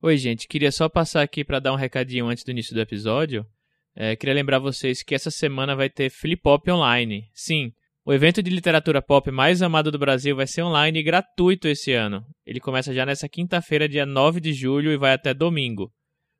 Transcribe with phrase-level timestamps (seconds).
[0.00, 0.46] Oi, gente.
[0.46, 3.44] Queria só passar aqui para dar um recadinho antes do início do episódio.
[3.96, 7.28] É, queria lembrar vocês que essa semana vai ter Flip Pop Online.
[7.34, 7.72] Sim,
[8.04, 11.94] o evento de literatura pop mais amado do Brasil vai ser online e gratuito esse
[11.94, 12.24] ano.
[12.46, 15.92] Ele começa já nessa quinta-feira, dia 9 de julho, e vai até domingo.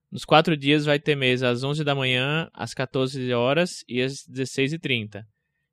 [0.08, 4.24] Nos quatro dias vai ter mesa às 11 da manhã, às 14 horas e às
[4.32, 5.24] 16h30.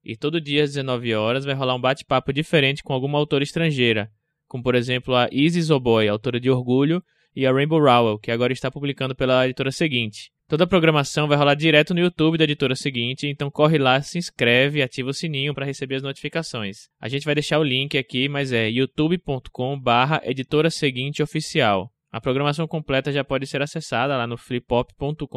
[0.03, 4.09] E todo dia às 19 horas vai rolar um bate-papo diferente com alguma autora estrangeira,
[4.47, 7.03] como por exemplo a Isis Oboy, autora de Orgulho,
[7.35, 10.31] e a Rainbow Rowell, que agora está publicando pela editora seguinte.
[10.47, 14.19] Toda a programação vai rolar direto no YouTube da editora seguinte, então corre lá, se
[14.19, 16.87] inscreve e ativa o sininho para receber as notificações.
[17.01, 21.91] A gente vai deixar o link aqui, mas é youtube.com/barra editora seguinte oficial.
[22.11, 25.27] A programação completa já pode ser acessada lá no flipop.com.br,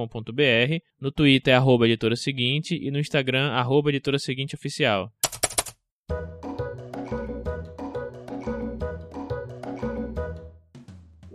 [1.00, 5.10] no Twitter arroba editora seguinte e no Instagram arroba editora seguinte oficial.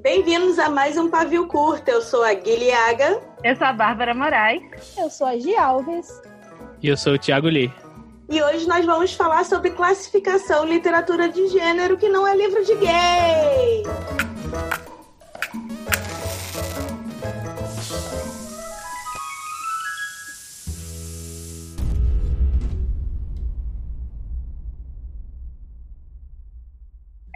[0.03, 1.89] Bem-vindos a mais um Pavio Curto.
[1.89, 3.21] Eu sou a Guilhaga.
[3.41, 4.61] Eu sou a Bárbara Moraes.
[4.97, 6.22] Eu sou a Gi Alves.
[6.81, 7.73] E eu sou o Thiago Lee.
[8.30, 12.75] E hoje nós vamos falar sobre classificação literatura de gênero que não é livro de
[12.75, 13.83] gay.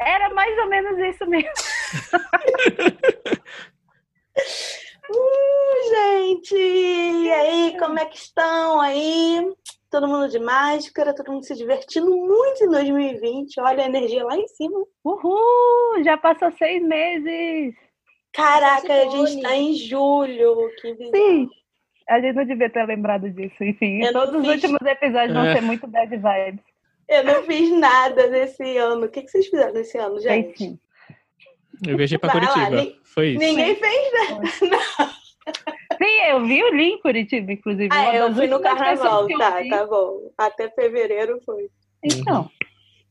[0.01, 1.76] Era mais ou menos isso mesmo.
[5.09, 6.55] Uh, gente!
[6.55, 9.53] E aí, como é que estão aí?
[9.89, 13.59] Todo mundo de máscara, todo mundo se divertindo muito em 2020.
[13.61, 14.83] Olha a energia lá em cima.
[15.03, 16.03] Uhul!
[16.03, 17.73] Já passou seis meses!
[18.33, 20.69] Caraca, a gente tá em julho.
[20.79, 21.49] Que Sim.
[22.07, 23.63] A gente não devia ter lembrado disso.
[23.63, 25.55] Enfim, todos os últimos episódios vão é.
[25.55, 26.63] ser muito bad vibes.
[27.07, 29.05] Eu não fiz nada nesse ano.
[29.05, 30.57] O que, que vocês fizeram nesse ano, gente?
[30.57, 30.79] Sim.
[31.85, 32.69] Eu viajei pra Curitiba.
[32.69, 33.39] Lá, Foi isso.
[33.39, 35.11] Ninguém fez nada.
[35.97, 37.89] Sim, eu vi o link Curitiba, inclusive.
[37.91, 40.31] Ah, eu fui no carnaval, tá, tá bom.
[40.37, 41.69] Até fevereiro foi.
[42.03, 42.41] Então.
[42.41, 42.49] Uhum.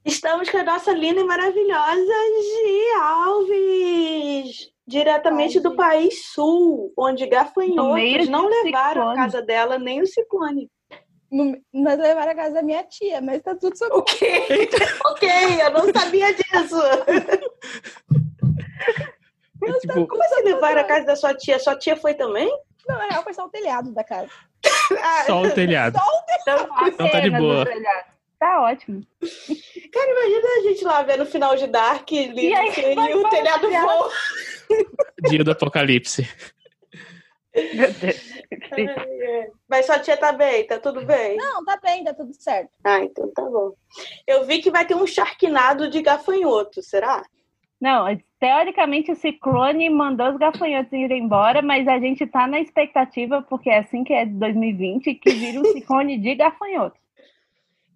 [0.04, 7.26] Estamos com a nossa linda e maravilhosa Gi Alves, diretamente Ai, do país sul, onde
[7.26, 10.70] gafanhotos não levaram a casa dela nem o ciclone.
[11.74, 13.96] Nós levaram a casa da minha tia, mas tá tudo sob.
[13.96, 14.46] Ok,
[15.06, 15.28] ok,
[15.60, 16.76] eu não sabia disso.
[18.88, 20.06] É, tipo...
[20.06, 21.58] Como assim levaram a casa da sua tia?
[21.58, 22.48] Sua tia foi também?
[22.86, 24.30] Não, na real foi só o telhado da casa.
[25.26, 25.98] só o telhado.
[25.98, 26.88] Só o telhado.
[26.88, 27.64] Então tá de boa.
[28.38, 29.02] Tá ótimo.
[29.92, 33.28] Cara, imagina a gente lá vendo o final de Dark e, e, aí, e o
[33.30, 34.10] telhado voa.
[35.28, 36.28] Dia do apocalipse.
[37.54, 38.36] Meu Deus.
[39.68, 41.36] Mas sua tia tá bem, tá tudo bem?
[41.36, 42.70] Não, tá bem, tá tudo certo.
[42.84, 43.72] Ah, então tá bom.
[44.26, 47.24] Eu vi que vai ter um charquinado de gafanhoto, será?
[47.80, 48.06] Não,
[48.40, 53.68] teoricamente o ciclone mandou os gafanhotos ir embora, mas a gente tá na expectativa, porque
[53.68, 57.00] é assim que é de 2020, que vira um ciclone de gafanhotos.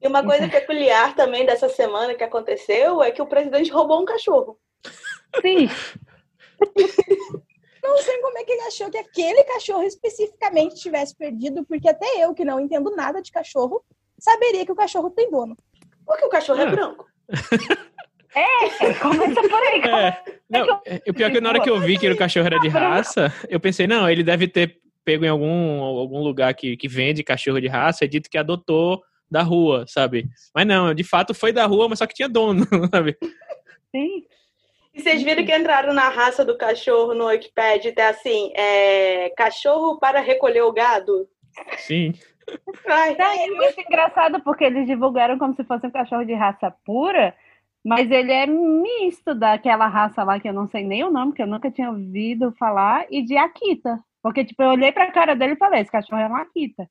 [0.02, 4.06] E uma coisa peculiar também dessa semana que aconteceu é que o presidente roubou um
[4.06, 4.58] cachorro.
[5.40, 5.68] Sim.
[7.82, 12.06] Não sei como é que ele achou que aquele cachorro especificamente tivesse perdido, porque até
[12.22, 13.82] eu, que não entendo nada de cachorro,
[14.18, 15.56] saberia que o cachorro tem dono.
[16.04, 17.06] Porque o cachorro é, é branco.
[18.34, 19.80] É, começa por aí.
[19.82, 22.46] É, não, é o pior é que na hora que eu vi que o cachorro
[22.46, 26.76] era de raça, eu pensei, não, ele deve ter pego em algum, algum lugar que,
[26.76, 30.28] que vende cachorro de raça e dito que adotou da rua, sabe?
[30.54, 33.16] Mas não, de fato foi da rua, mas só que tinha dono, sabe?
[33.90, 34.24] Sim.
[34.92, 39.98] E vocês viram que entraram na raça do cachorro no Wikipedia, tá assim, é, cachorro
[39.98, 41.28] para recolher o gado?
[41.78, 42.12] Sim.
[42.86, 47.34] Ai, é muito engraçado porque eles divulgaram como se fosse um cachorro de raça pura,
[47.84, 51.42] mas ele é misto daquela raça lá que eu não sei nem o nome, que
[51.42, 53.98] eu nunca tinha ouvido falar, e de Akita.
[54.22, 56.88] Porque, tipo, eu olhei pra cara dele e falei, esse cachorro é uma Akita.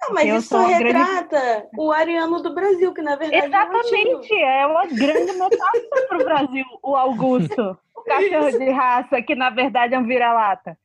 [0.00, 1.68] Não, mas isso retrata grande...
[1.76, 6.24] o ariano do Brasil, que na verdade Exatamente, é, é uma grande metáfora para o
[6.24, 7.76] Brasil, o Augusto.
[7.96, 10.78] O cachorro de raça, que na verdade é um vira-lata.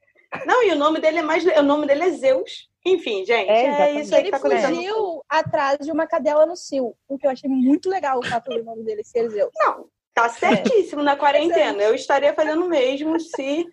[0.48, 1.46] Não, e o nome dele é mais.
[1.46, 2.68] O nome dele é Zeus.
[2.86, 4.40] Enfim, gente, é, é isso aí que tá.
[4.44, 8.26] Ele fugiu atrás de uma cadela no cio, o que eu achei muito legal o
[8.26, 9.52] fato do nome dele ser Zeus.
[9.56, 11.06] Não, tá certíssimo é.
[11.06, 11.82] na quarentena.
[11.82, 13.66] Eu estaria fazendo o mesmo se.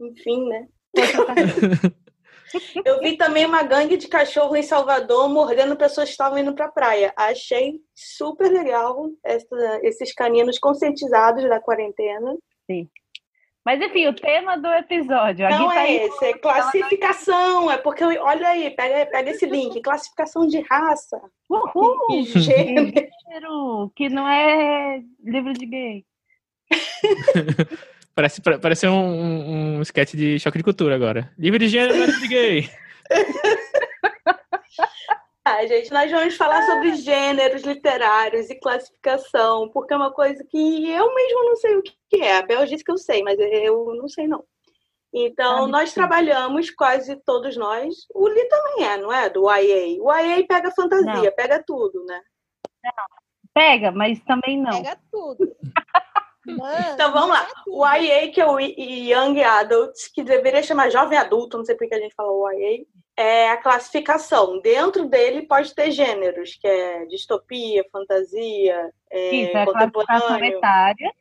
[0.00, 0.68] Enfim, né?
[2.84, 6.66] Eu vi também uma gangue de cachorro em Salvador mordendo pessoas que estavam indo para
[6.66, 7.12] a praia.
[7.16, 12.36] Achei super legal essa, esses caninos conscientizados da quarentena.
[12.70, 12.88] Sim.
[13.64, 15.48] Mas enfim, o tema do episódio.
[15.48, 17.70] Não tá é esse, é classificação.
[17.70, 21.20] É porque, olha aí, pega, pega esse link: classificação de raça.
[21.48, 22.24] Uhul!
[22.36, 23.90] Gênero.
[23.96, 26.04] Que não é livro de gay.
[28.14, 31.32] Parece, parece um, um, um sketch de choque de cultura agora.
[31.36, 32.70] Livro de gênero, de gay.
[35.46, 40.90] Ah, gente, nós vamos falar sobre gêneros literários e classificação, porque é uma coisa que
[40.90, 42.38] eu mesmo não sei o que é.
[42.38, 44.42] A Bel disse que eu sei, mas eu não sei não.
[45.12, 45.96] Então, ah, nós sim.
[45.96, 47.94] trabalhamos, quase todos nós.
[48.14, 49.28] O Li também é, não é?
[49.28, 50.02] Do YA.
[50.02, 51.34] O YA pega fantasia, não.
[51.36, 52.20] pega tudo, né?
[52.82, 52.92] Não,
[53.52, 54.82] pega, mas também não.
[54.82, 55.54] Pega tudo.
[56.46, 57.46] Mano, então vamos lá.
[57.68, 61.86] O YA, que é o Young Adult, que deveria chamar Jovem Adulto, não sei por
[61.86, 62.84] que a gente fala YA,
[63.16, 64.60] é a classificação.
[64.60, 71.12] Dentro dele pode ter gêneros, que é distopia, fantasia, é, Isso, é classificação etária.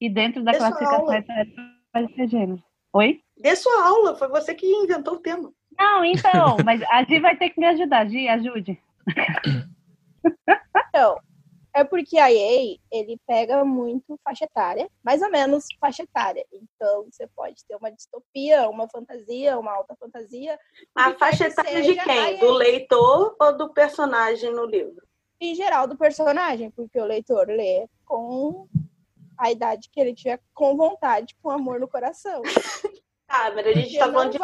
[0.00, 1.52] E dentro da Dê classificação etária
[1.92, 2.62] pode ter gêneros.
[2.92, 3.20] Oi?
[3.38, 5.52] Dê sua aula, foi você que inventou o tema.
[5.78, 8.08] Não, então, mas a Gi vai ter que me ajudar.
[8.08, 8.78] Gi, ajude.
[10.88, 11.18] Então,
[11.74, 16.44] é porque a EA, ele pega muito faixa etária, mais ou menos faixa etária.
[16.52, 20.58] Então, você pode ter uma distopia, uma fantasia, uma alta fantasia.
[20.94, 22.38] A faixa etária de quem?
[22.38, 25.06] Do leitor ou do personagem no livro?
[25.40, 28.68] Em geral, do personagem, porque o leitor lê com
[29.38, 32.42] a idade que ele tiver com vontade, com amor no coração.
[33.28, 34.38] ah, mas a gente tá falando de...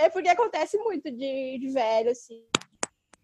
[0.00, 2.44] É porque acontece muito de, de velho, assim,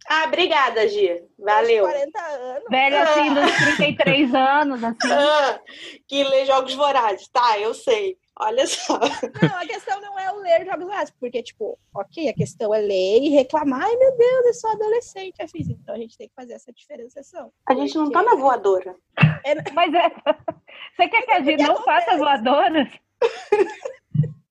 [0.09, 1.23] ah, obrigada, Gia.
[1.39, 1.85] Valeu.
[1.85, 2.65] 40 anos.
[2.71, 3.35] Velho assim, ah.
[3.35, 5.13] dos 33 anos, assim.
[5.13, 5.61] Ah,
[6.07, 7.29] que lê Jogos Vorazes.
[7.29, 8.19] Tá, eu sei.
[8.39, 8.99] Olha só.
[8.99, 12.81] Não, a questão não é o ler Jogos Vorazes, porque, tipo, ok, a questão é
[12.81, 13.83] ler e reclamar.
[13.83, 15.37] Ai, meu Deus, eu sou adolescente.
[15.39, 15.79] É física.
[15.83, 17.51] Então a gente tem que fazer essa diferenciação.
[17.67, 18.95] A gente não tá na voadora.
[19.45, 19.55] É...
[19.73, 20.11] Mas é.
[20.97, 22.89] Você quer que a gente não faça voadoras?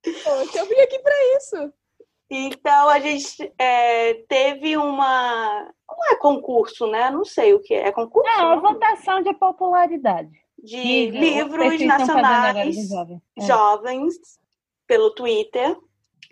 [0.04, 1.74] Poxa, eu vim aqui pra isso.
[2.36, 5.72] Então a gente é, teve uma.
[5.88, 7.12] Não é concurso, né?
[7.12, 7.90] Não sei o que é.
[7.90, 8.28] É concurso?
[8.28, 10.32] Não, uma votação de popularidade.
[10.58, 12.76] De livros nacionais
[13.38, 13.42] é.
[13.46, 14.16] jovens
[14.88, 15.78] pelo Twitter,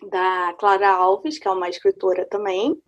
[0.10, 2.82] da Clara Alves, que é uma escritora também.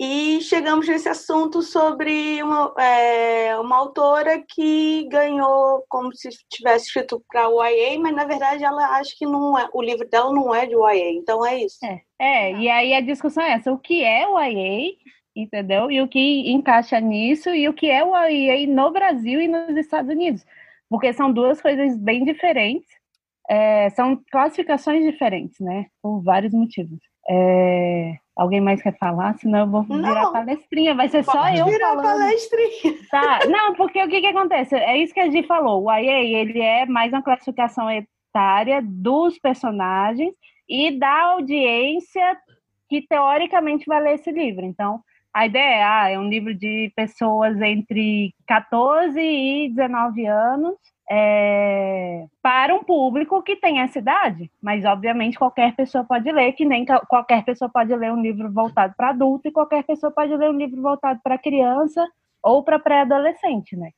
[0.00, 7.20] E chegamos nesse assunto sobre uma, é, uma autora que ganhou como se tivesse escrito
[7.28, 10.54] para o YA, mas na verdade ela acha que não é, o livro dela não
[10.54, 11.84] é de YA, então é isso.
[11.84, 14.92] É, é e aí a discussão é essa: o que é o YA,
[15.34, 15.90] entendeu?
[15.90, 19.76] E o que encaixa nisso, e o que é o YA no Brasil e nos
[19.76, 20.46] Estados Unidos.
[20.88, 22.88] Porque são duas coisas bem diferentes,
[23.50, 25.86] é, são classificações diferentes, né?
[26.00, 27.00] Por vários motivos.
[27.28, 29.36] É, Alguém mais quer falar?
[29.36, 30.94] Senão eu vou virar não, palestrinha.
[30.94, 32.04] Vai ser só eu virar falando.
[32.04, 32.94] palestrinha.
[33.10, 33.40] Tá.
[33.48, 34.76] Não, porque o que, que acontece?
[34.76, 35.82] É isso que a gente falou.
[35.82, 40.32] O IA, ele é mais uma classificação etária dos personagens
[40.68, 42.38] e da audiência
[42.88, 44.64] que teoricamente vai ler esse livro.
[44.64, 45.00] Então,
[45.34, 50.74] a ideia é, ah, é um livro de pessoas entre 14 e 19 anos
[51.10, 56.64] é, para um público que tem essa idade, mas obviamente qualquer pessoa pode ler, que
[56.64, 60.50] nem qualquer pessoa pode ler um livro voltado para adulto e qualquer pessoa pode ler
[60.50, 62.06] um livro voltado para criança
[62.42, 63.90] ou para pré-adolescente, né?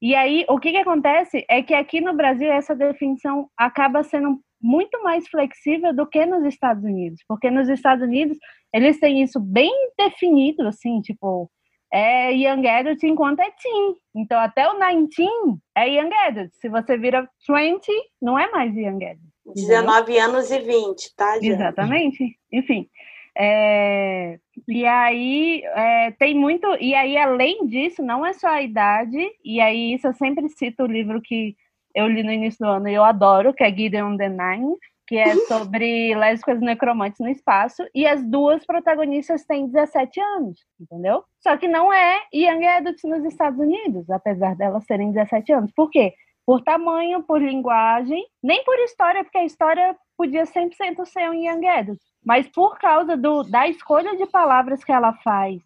[0.00, 4.38] E aí, o que, que acontece é que aqui no Brasil essa definição acaba sendo
[4.64, 8.38] muito mais flexível do que nos Estados Unidos, porque nos Estados Unidos
[8.72, 11.50] eles têm isso bem definido, assim, tipo,
[11.92, 13.94] é Young Adult enquanto é teen.
[14.16, 16.50] Então, até o 19 é Young Adult.
[16.54, 17.86] Se você vira 20,
[18.20, 19.54] não é mais Young Adult.
[19.54, 21.50] 19 anos e 20, tá, gente?
[21.50, 22.38] Exatamente.
[22.50, 22.88] Enfim.
[23.36, 26.66] É, e aí é, tem muito.
[26.80, 30.84] E aí, além disso, não é só a idade, e aí isso eu sempre cito
[30.84, 31.54] o livro que
[31.94, 34.74] eu li no início do ano e eu adoro, que é Gideon the Nine,
[35.06, 41.22] que é sobre lésbicas necromantes no espaço, e as duas protagonistas têm 17 anos, entendeu?
[41.40, 45.72] Só que não é Young Adult nos Estados Unidos, apesar delas terem 17 anos.
[45.72, 46.14] Por quê?
[46.46, 51.66] Por tamanho, por linguagem, nem por história, porque a história podia 100% ser um Young
[51.66, 55.60] Adult, mas por causa do, da escolha de palavras que ela faz,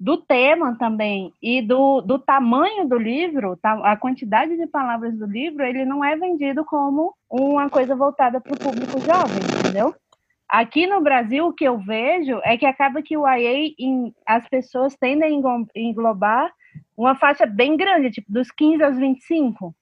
[0.00, 5.62] do tema também e do, do tamanho do livro, a quantidade de palavras do livro,
[5.62, 9.94] ele não é vendido como uma coisa voltada para o público jovem, entendeu?
[10.48, 14.48] Aqui no Brasil, o que eu vejo é que acaba que o IA, em, as
[14.48, 16.50] pessoas tendem a englobar
[16.96, 19.66] uma faixa bem grande, tipo, dos 15 aos 25.
[19.66, 19.72] Hum.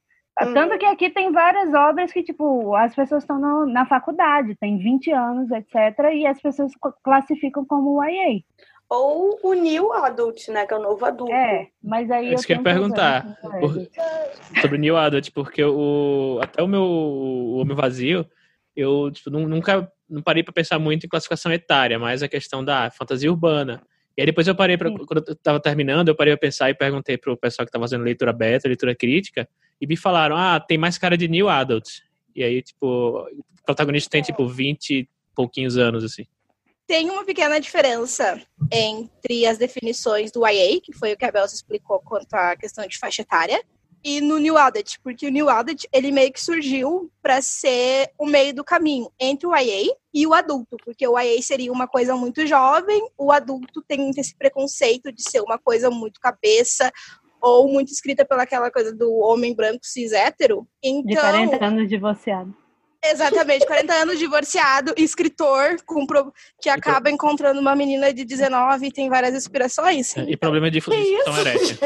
[0.52, 5.12] Tanto que aqui tem várias obras que, tipo, as pessoas estão na faculdade, tem 20
[5.12, 6.72] anos, etc., e as pessoas
[7.02, 8.42] classificam como YA
[8.88, 10.66] ou o New Adult, né?
[10.66, 11.32] Que é o novo adulto.
[11.32, 12.28] É, mas aí.
[12.28, 13.38] É isso que eu ia perguntar.
[13.60, 13.88] Por,
[14.60, 18.26] sobre o New Adult, porque o, até o meu o Homem Vazio,
[18.74, 22.90] eu tipo, nunca não parei para pensar muito em classificação etária, mas a questão da
[22.90, 23.82] fantasia urbana.
[24.16, 26.74] E aí depois eu parei, pra, quando eu tava terminando, eu parei a pensar e
[26.74, 29.48] perguntei pro pessoal que tava fazendo leitura beta, leitura crítica,
[29.80, 32.00] e me falaram, ah, tem mais cara de New Adult.
[32.34, 36.26] e aí, tipo, o protagonista tem, tipo, 20 e pouquinhos anos, assim.
[36.88, 38.40] Tem uma pequena diferença
[38.72, 42.86] entre as definições do IA, que foi o que a Belsa explicou quanto à questão
[42.86, 43.62] de faixa etária,
[44.02, 48.24] e no New Adult, porque o New Adult ele meio que surgiu para ser o
[48.24, 52.16] meio do caminho entre o IA e o adulto, porque o IA seria uma coisa
[52.16, 56.90] muito jovem, o adulto tem esse preconceito de ser uma coisa muito cabeça
[57.38, 60.66] ou muito escrita pelaquela coisa do homem branco cis hétero.
[60.82, 62.67] Então, de 40 anos divorciado.
[63.04, 66.32] Exatamente, 40 anos divorciado, escritor com pro...
[66.60, 70.16] que acaba encontrando uma menina de 19 e tem várias inspirações.
[70.16, 71.78] É, e problema de função erétil.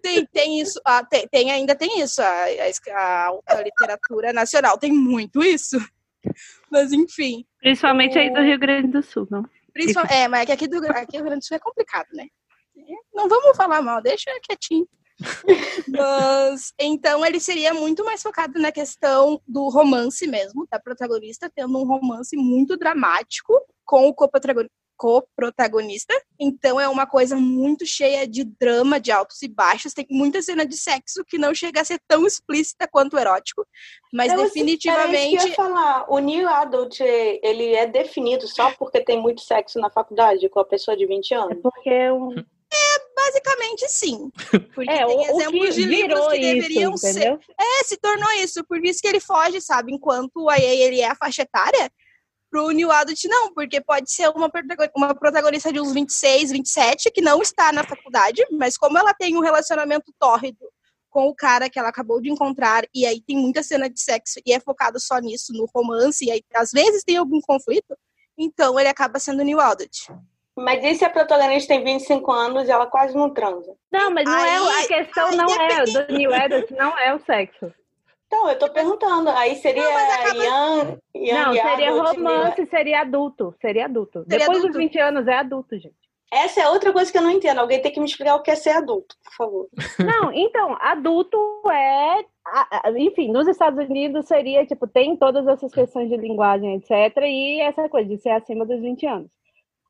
[0.00, 2.44] Tem, tem isso, ah, tem, tem, ainda tem isso, a,
[2.92, 5.76] a, a, literatura nacional tem muito isso.
[6.70, 7.44] Mas enfim.
[7.60, 8.20] Principalmente o...
[8.20, 9.44] aí do Rio Grande do Sul, não?
[10.08, 12.26] é, mas é aqui do aqui Rio Grande do Sul é complicado, né?
[13.12, 14.86] Não vamos falar mal, deixa quietinho.
[15.88, 21.78] Mas, então ele seria muito mais focado na questão do romance mesmo, da protagonista tendo
[21.78, 23.52] um romance muito dramático
[23.84, 24.14] com o
[24.96, 26.14] co-protagonista.
[26.38, 29.92] Então é uma coisa muito cheia de drama, de altos e baixos.
[29.92, 33.66] Tem muita cena de sexo que não chega a ser tão explícita quanto erótico,
[34.12, 35.36] mas eu, definitivamente.
[35.36, 39.90] Eu ia falar, o New Adult ele é definido só porque tem muito sexo na
[39.90, 41.52] faculdade com a pessoa de 20 anos.
[41.52, 42.34] É porque um...
[43.14, 44.30] Basicamente sim.
[44.74, 47.38] Porque é, tem o, exemplos de livros que deveriam isso, ser.
[47.58, 48.64] É, se tornou isso.
[48.64, 49.92] Por isso que ele foge, sabe?
[49.92, 51.90] Enquanto o IA ele é a faixa etária,
[52.54, 54.48] pro New Adult não, porque pode ser uma,
[54.96, 59.36] uma protagonista de uns 26, 27, que não está na faculdade, mas como ela tem
[59.36, 60.64] um relacionamento tórrido
[61.10, 64.40] com o cara que ela acabou de encontrar, e aí tem muita cena de sexo
[64.46, 67.96] e é focado só nisso, no romance, e aí às vezes tem algum conflito,
[68.38, 70.08] então ele acaba sendo New Adult.
[70.56, 73.74] Mas e se a protagonista tem 25 anos e ela quase não transa?
[73.90, 76.30] Não, mas não aí, é, a questão não é, do New
[76.70, 77.72] não é o sexo.
[78.26, 79.30] Então, eu tô perguntando.
[79.30, 80.44] Aí seria não, acaba...
[80.44, 83.54] young, young Não, seria romance, seria adulto.
[83.60, 84.24] Seria adulto.
[84.24, 84.72] Seria Depois adulto.
[84.72, 86.04] dos 20 anos é adulto, gente.
[86.32, 87.60] Essa é outra coisa que eu não entendo.
[87.60, 89.68] Alguém tem que me explicar o que é ser adulto, por favor.
[90.00, 91.38] Não, então, adulto
[91.70, 92.24] é.
[92.96, 97.16] Enfim, nos Estados Unidos seria, tipo, tem todas essas questões de linguagem, etc.
[97.22, 99.30] E essa coisa de ser acima dos 20 anos.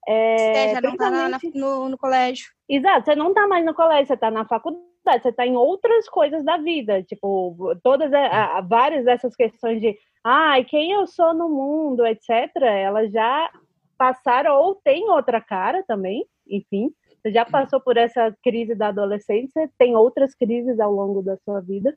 [0.06, 2.46] É, é já não tá na, no, no colégio.
[2.68, 6.08] Exato, você não tá mais no colégio, você tá na faculdade você está em outras
[6.08, 11.06] coisas da vida, tipo, todas a, a, várias dessas questões de ai, ah, quem eu
[11.06, 12.30] sou no mundo, etc.,
[12.62, 13.50] elas já
[13.98, 16.90] passaram ou tem outra cara também, enfim.
[17.20, 21.60] Você já passou por essa crise da adolescência, tem outras crises ao longo da sua
[21.60, 21.94] vida.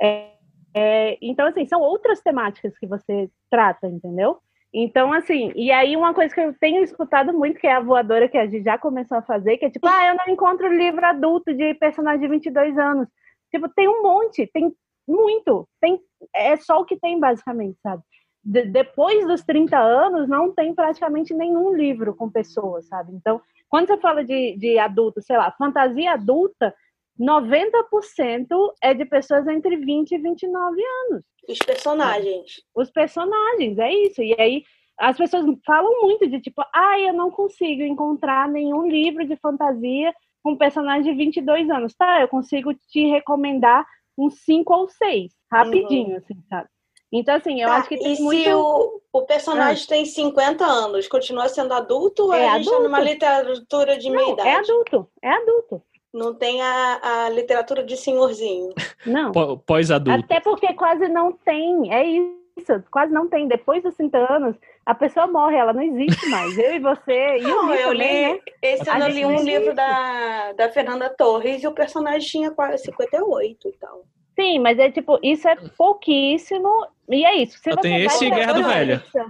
[0.00, 0.32] É,
[0.74, 4.38] é, então, assim, são outras temáticas que você trata, entendeu?
[4.74, 8.28] Então, assim, e aí uma coisa que eu tenho escutado muito, que é a voadora
[8.28, 11.04] que a gente já começou a fazer, que é tipo, ah, eu não encontro livro
[11.04, 13.06] adulto de personagem de 22 anos.
[13.50, 14.72] Tipo, tem um monte, tem
[15.06, 16.00] muito, tem,
[16.34, 18.02] é só o que tem, basicamente, sabe?
[18.42, 23.12] De, depois dos 30 anos, não tem praticamente nenhum livro com pessoas, sabe?
[23.14, 26.74] Então, quando você fala de, de adulto, sei lá, fantasia adulta,
[27.22, 31.24] 90% é de pessoas entre 20 e 29 anos.
[31.48, 32.62] Os personagens.
[32.74, 34.22] Os personagens, é isso.
[34.22, 34.64] E aí
[34.98, 40.12] as pessoas falam muito de tipo, ah, eu não consigo encontrar nenhum livro de fantasia
[40.42, 41.94] com personagem de 22 anos.
[41.94, 43.86] Tá, eu consigo te recomendar
[44.18, 46.16] uns 5 ou 6, rapidinho, uhum.
[46.16, 46.68] assim, sabe?
[47.12, 48.42] Então, assim, eu tá, acho que tem e muito.
[48.42, 49.88] Se o, o personagem ah.
[49.88, 54.32] tem 50 anos, continua sendo adulto ou é a gente está numa literatura de meia
[54.32, 54.48] idade?
[54.48, 55.82] É adulto, é adulto.
[56.12, 58.74] Não tem a, a literatura de senhorzinho.
[59.06, 59.32] Não.
[59.66, 60.20] Pós-adulto.
[60.20, 61.92] Até porque quase não tem.
[61.92, 63.48] É isso, quase não tem.
[63.48, 66.56] Depois dos 30 anos, a pessoa morre, ela não existe mais.
[66.58, 67.38] Eu e você.
[67.38, 67.98] E não, eu li.
[67.98, 68.40] Né?
[68.60, 72.84] Esse ano eu li um livro da, da Fernanda Torres e o personagem tinha quase
[72.84, 74.04] 58 e tal.
[74.38, 76.86] Sim, mas é tipo, isso é pouquíssimo.
[77.08, 77.58] E é isso.
[77.58, 79.02] Se eu tenho esse Guerra do Velho.
[79.14, 79.24] É,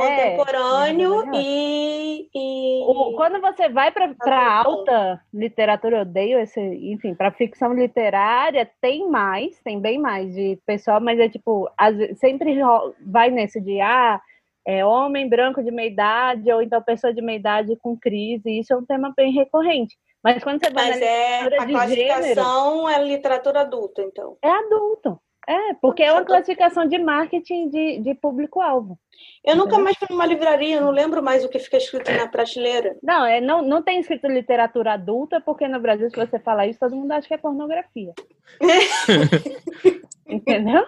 [0.00, 2.84] contemporâneo é, e, e...
[2.86, 9.08] O, quando você vai para alta literatura, eu odeio esse, enfim, para ficção literária tem
[9.08, 12.58] mais, tem bem mais de pessoal, mas é tipo, as, sempre
[13.06, 14.20] vai nesse de ah,
[14.66, 18.72] é homem branco de meia idade ou então pessoa de meia idade com crise, isso
[18.72, 19.96] é um tema bem recorrente.
[20.22, 24.36] Mas quando você vai Mas na é, a classificação gênero, é literatura adulta, então.
[24.42, 25.18] É adulto.
[25.50, 28.96] É, porque é uma classificação de marketing de, de público-alvo.
[29.44, 32.96] Eu nunca mais fui numa livraria, não lembro mais o que fica escrito na prateleira.
[33.02, 36.78] Não, é, não, não tem escrito literatura adulta, porque no Brasil, se você falar isso,
[36.78, 38.12] todo mundo acha que é pornografia.
[40.24, 40.86] Entendeu?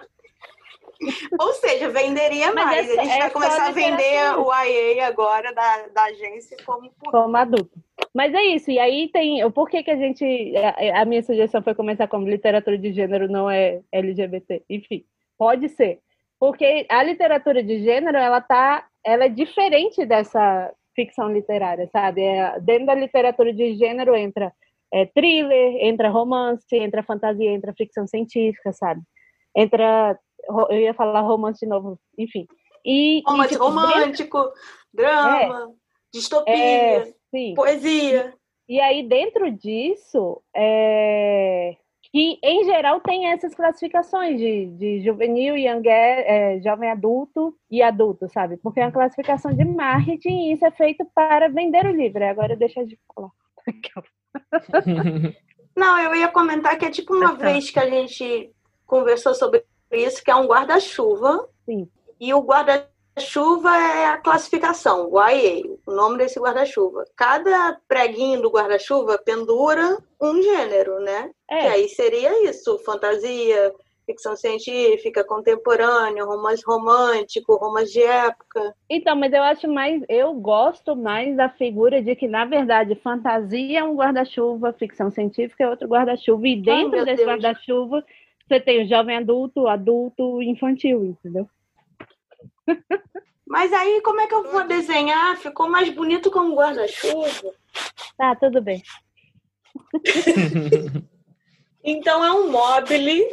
[1.39, 2.97] Ou seja, venderia Mas mais.
[2.97, 7.71] a gente vai começar a vender o IA agora da, da agência como, como adulto.
[8.13, 9.49] Mas é isso, e aí tem.
[9.51, 10.53] Por que, que a gente.
[10.57, 14.63] A, a, minha sugestão foi começar como literatura de gênero não é LGBT?
[14.69, 15.03] Enfim,
[15.37, 15.99] pode ser.
[16.39, 22.21] Porque a literatura de gênero, ela tá, ela é diferente dessa ficção literária, sabe?
[22.21, 24.51] É, dentro da literatura de gênero entra
[24.93, 29.01] é, thriller, entra romance, entra fantasia, entra ficção científica, sabe?
[29.55, 30.17] Entra,
[30.69, 32.47] eu ia falar romance de novo, enfim.
[32.85, 34.53] E, romance e, tipo, romântico, dentro...
[34.93, 35.73] drama, é,
[36.13, 37.13] distopia, é,
[37.55, 38.33] poesia.
[38.67, 41.75] E, e, aí, dentro disso, é,
[42.13, 48.29] que em geral tem essas classificações de, de juvenil, young, é, jovem adulto e adulto,
[48.29, 48.57] sabe?
[48.57, 52.23] Porque é uma classificação de marketing e isso é feito para vender o livro.
[52.23, 53.31] Agora deixa de falar.
[55.75, 57.51] Não, eu ia comentar que é tipo uma tá.
[57.51, 58.53] vez que a gente
[58.85, 59.63] conversou sobre
[59.97, 61.47] isso, que é um guarda-chuva.
[62.19, 62.87] E o guarda
[63.19, 67.05] chuva é a classificação, o IA, o nome desse guarda-chuva.
[67.15, 71.29] Cada preguinho do guarda-chuva pendura um gênero, né?
[71.49, 71.61] É.
[71.61, 73.71] Que aí seria isso, fantasia,
[74.05, 78.75] ficção científica, contemporâneo, romance romântico, romance de época.
[78.89, 83.79] Então, mas eu acho mais, eu gosto mais da figura de que, na verdade, fantasia
[83.79, 88.03] é um guarda-chuva, ficção científica é outro guarda-chuva, e dentro desse guarda-chuva
[88.47, 91.47] você tem o jovem adulto, adulto, infantil, entendeu?
[93.45, 95.37] Mas aí, como é que eu vou desenhar?
[95.37, 97.53] Ficou mais bonito como guarda-chuva.
[98.17, 98.81] Tá, tudo bem.
[101.83, 103.23] então é um mobile.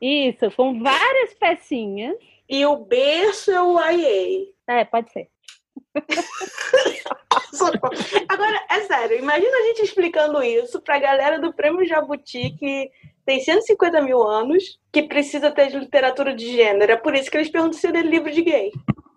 [0.00, 2.16] Isso, com várias pecinhas.
[2.48, 4.46] E o berço é o IA.
[4.66, 5.28] É, pode ser.
[8.28, 12.90] Agora, é sério, imagina a gente explicando isso pra galera do Prêmio Jabuti que
[13.24, 16.92] tem 150 mil anos, que precisa ter de literatura de gênero.
[16.92, 18.70] É por isso que eles perguntam se ele é livro de gay.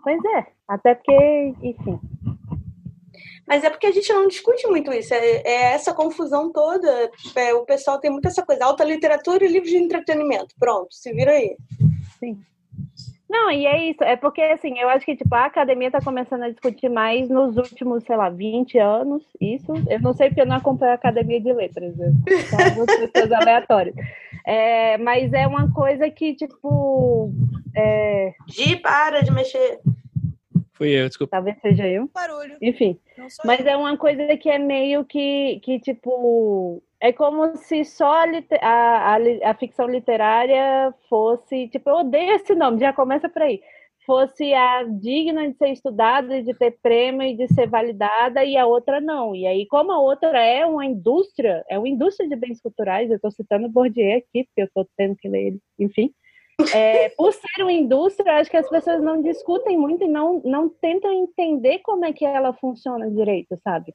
[0.03, 1.99] Pois é, até porque, enfim.
[3.47, 7.09] Mas é porque a gente não discute muito isso, é, é essa confusão toda.
[7.35, 10.53] É, o pessoal tem muito essa coisa, alta literatura e livro de entretenimento.
[10.59, 11.55] Pronto, se vira aí.
[12.19, 12.39] Sim.
[13.29, 16.43] Não, e é isso, é porque assim, eu acho que tipo, a academia está começando
[16.43, 19.73] a discutir mais nos últimos, sei lá, 20 anos, isso.
[19.89, 23.95] Eu não sei porque eu não acompanho a academia de letras, são algumas pessoas aleatórias.
[24.45, 27.33] É, mas é uma coisa que, tipo.
[27.75, 28.33] É...
[28.47, 29.79] Gi, para de mexer.
[30.77, 31.31] Fui eu, desculpa.
[31.31, 32.07] Talvez seja eu.
[32.13, 32.55] Barulho.
[32.61, 32.99] Enfim.
[33.43, 33.71] Mas eu.
[33.71, 38.23] é uma coisa que é meio que, que tipo, é como se só
[38.61, 41.67] a, a, a, ficção literária fosse.
[41.69, 43.59] Tipo, eu odeio esse nome, já começa por aí.
[44.05, 48.65] Fosse a digna de ser estudada, de ter prêmio e de ser validada, e a
[48.65, 49.35] outra não.
[49.35, 53.17] E aí, como a outra é uma indústria, é uma indústria de bens culturais, eu
[53.17, 56.13] estou citando Bourdieu aqui, porque eu estou tendo que ler ele, enfim.
[56.73, 60.67] É, por ser uma indústria, acho que as pessoas não discutem muito e não, não
[60.67, 63.93] tentam entender como é que ela funciona direito, sabe?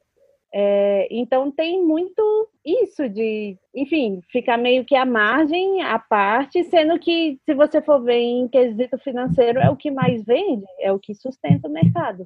[0.55, 2.22] É, então tem muito
[2.64, 8.03] isso de, enfim, ficar meio que à margem, à parte, sendo que se você for
[8.03, 12.25] ver em quesito financeiro é o que mais vende, é o que sustenta o mercado.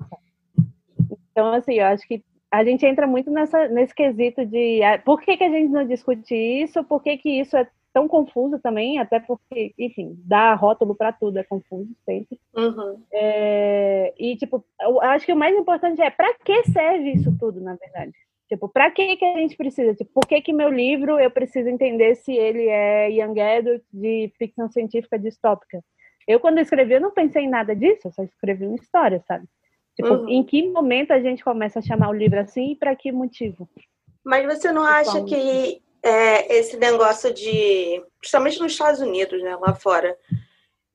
[1.31, 5.21] Então, assim, eu acho que a gente entra muito nessa, nesse quesito de ah, por
[5.21, 8.99] que, que a gente não discute isso, por que, que isso é tão confuso também,
[8.99, 12.39] até porque, enfim, dar rótulo para tudo é confuso sempre.
[12.55, 13.03] Uhum.
[13.11, 17.59] É, e, tipo, eu acho que o mais importante é para que serve isso tudo,
[17.59, 18.13] na verdade?
[18.51, 19.95] Tipo, para que que a gente precisa?
[19.95, 24.31] Tipo, por que que meu livro eu preciso entender se ele é young adult de
[24.37, 25.83] ficção científica distópica?
[26.29, 29.47] Eu, quando escrevi, eu não pensei em nada disso, eu só escrevi uma história, sabe?
[29.95, 30.29] Tipo, uhum.
[30.29, 33.67] em que momento a gente começa a chamar o livro assim e para que motivo?
[34.23, 39.75] Mas você não acha que é, esse negócio de, principalmente nos Estados Unidos, né, lá
[39.75, 40.17] fora,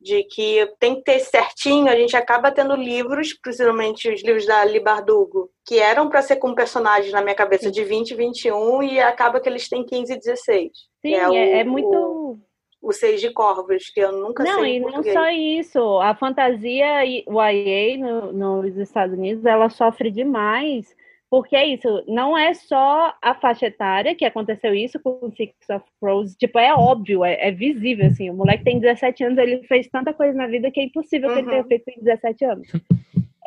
[0.01, 4.65] de que tem que ter certinho, a gente acaba tendo livros, principalmente os livros da
[4.65, 8.99] Libardugo, que eram para ser com personagens na minha cabeça de 20 e 21 e
[8.99, 10.71] acaba que eles têm 15 e 16.
[11.01, 12.39] Sim, é, o, é, muito o,
[12.81, 14.79] o Seis de Corvos, que eu nunca não, sei.
[14.79, 15.99] Não, e não só isso.
[15.99, 20.95] A fantasia YA no, nos Estados Unidos, ela sofre demais
[21.31, 25.85] porque é isso, não é só a faixa etária que aconteceu isso com Six of
[25.97, 26.35] Crows.
[26.35, 28.29] Tipo, é óbvio, é, é, visível, assim.
[28.29, 31.35] O moleque tem 17 anos, ele fez tanta coisa na vida que é impossível uhum.
[31.35, 31.67] que ele tenha uhum.
[31.69, 32.67] feito em 17 anos.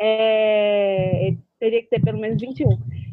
[0.01, 2.71] É, teria que ter pelo menos 21.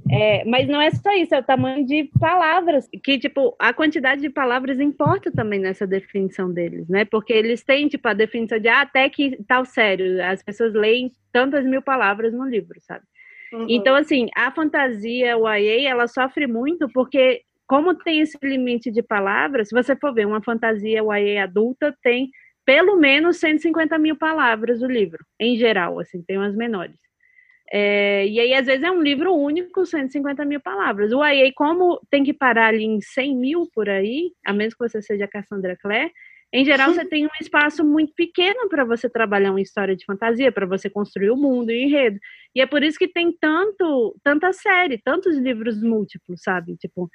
[0.09, 4.21] É, mas não é só isso, é o tamanho de palavras, que, tipo, a quantidade
[4.21, 7.03] de palavras importa também nessa definição deles, né?
[7.03, 11.11] Porque eles têm, tipo, a definição de, ah, até que tal sério, as pessoas leem
[11.31, 13.03] tantas mil palavras no livro, sabe?
[13.53, 13.65] Uhum.
[13.69, 19.69] Então, assim, a fantasia YA, ela sofre muito porque, como tem esse limite de palavras,
[19.69, 22.29] se você for ver uma fantasia YA adulta, tem
[22.65, 26.95] pelo menos 150 mil palavras o livro, em geral, assim, tem umas menores.
[27.73, 31.13] É, e aí, às vezes, é um livro único, 150 mil palavras.
[31.13, 34.87] O YA, como tem que parar ali em 100 mil por aí, a menos que
[34.87, 36.11] você seja Cassandra Clare,
[36.53, 40.51] em geral você tem um espaço muito pequeno para você trabalhar uma história de fantasia,
[40.51, 42.19] para você construir o mundo e o enredo.
[42.53, 46.75] E é por isso que tem tanto, tanta série, tantos livros múltiplos, sabe?
[46.75, 47.09] Tipo,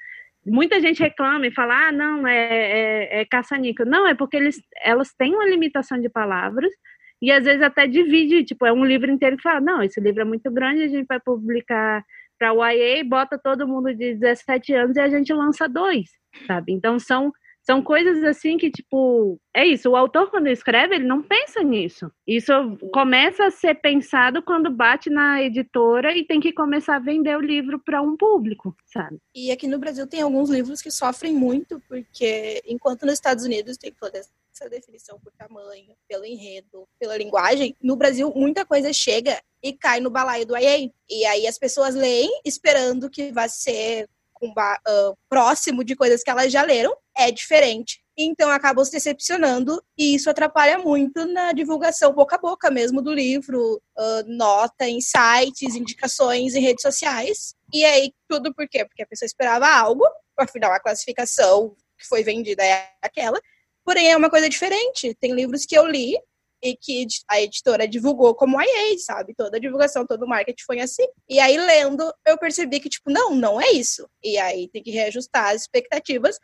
[0.46, 3.85] muita gente reclama e fala, ah, não, é, é, é caça-níquel.
[3.85, 6.72] Não, é porque eles, elas têm uma limitação de palavras
[7.20, 10.22] e às vezes até divide, tipo, é um livro inteiro que fala, não, esse livro
[10.22, 12.03] é muito grande, a gente vai publicar
[12.38, 16.11] para o YA, bota todo mundo de 17 anos e a gente lança dois,
[16.46, 16.72] sabe?
[16.72, 17.33] Então são
[17.66, 19.90] são coisas assim que, tipo, é isso.
[19.90, 22.09] O autor, quando escreve, ele não pensa nisso.
[22.24, 22.52] Isso
[22.92, 27.40] começa a ser pensado quando bate na editora e tem que começar a vender o
[27.40, 29.18] livro para um público, sabe?
[29.35, 33.76] E aqui no Brasil tem alguns livros que sofrem muito, porque enquanto nos Estados Unidos
[33.76, 39.42] tem toda essa definição por tamanho, pelo enredo, pela linguagem, no Brasil muita coisa chega
[39.61, 40.88] e cai no balaio do IA.
[41.11, 44.09] E aí as pessoas leem esperando que vai ser
[44.42, 48.01] uh, próximo de coisas que elas já leram, é diferente.
[48.18, 53.12] Então acabam se decepcionando e isso atrapalha muito na divulgação boca a boca mesmo do
[53.12, 57.55] livro, uh, nota em sites, indicações em redes sociais.
[57.72, 58.85] E aí tudo por quê?
[58.85, 60.05] Porque a pessoa esperava algo,
[60.38, 63.38] afinal a classificação que foi vendida é aquela,
[63.85, 65.14] porém é uma coisa diferente.
[65.20, 66.16] Tem livros que eu li
[66.62, 69.35] e que a editora divulgou como IA, sabe?
[69.35, 71.07] Toda a divulgação, todo o marketing foi assim.
[71.29, 74.09] E aí, lendo, eu percebi que, tipo, não, não é isso.
[74.23, 76.38] E aí tem que reajustar as expectativas,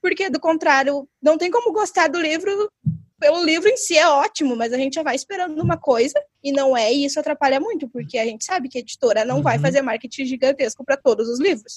[0.00, 2.70] porque, do contrário, não tem como gostar do livro
[3.18, 6.52] pelo livro em si é ótimo, mas a gente já vai esperando uma coisa e
[6.52, 9.42] não é, e isso atrapalha muito, porque a gente sabe que a editora não uhum.
[9.42, 11.74] vai fazer marketing gigantesco para todos os livros.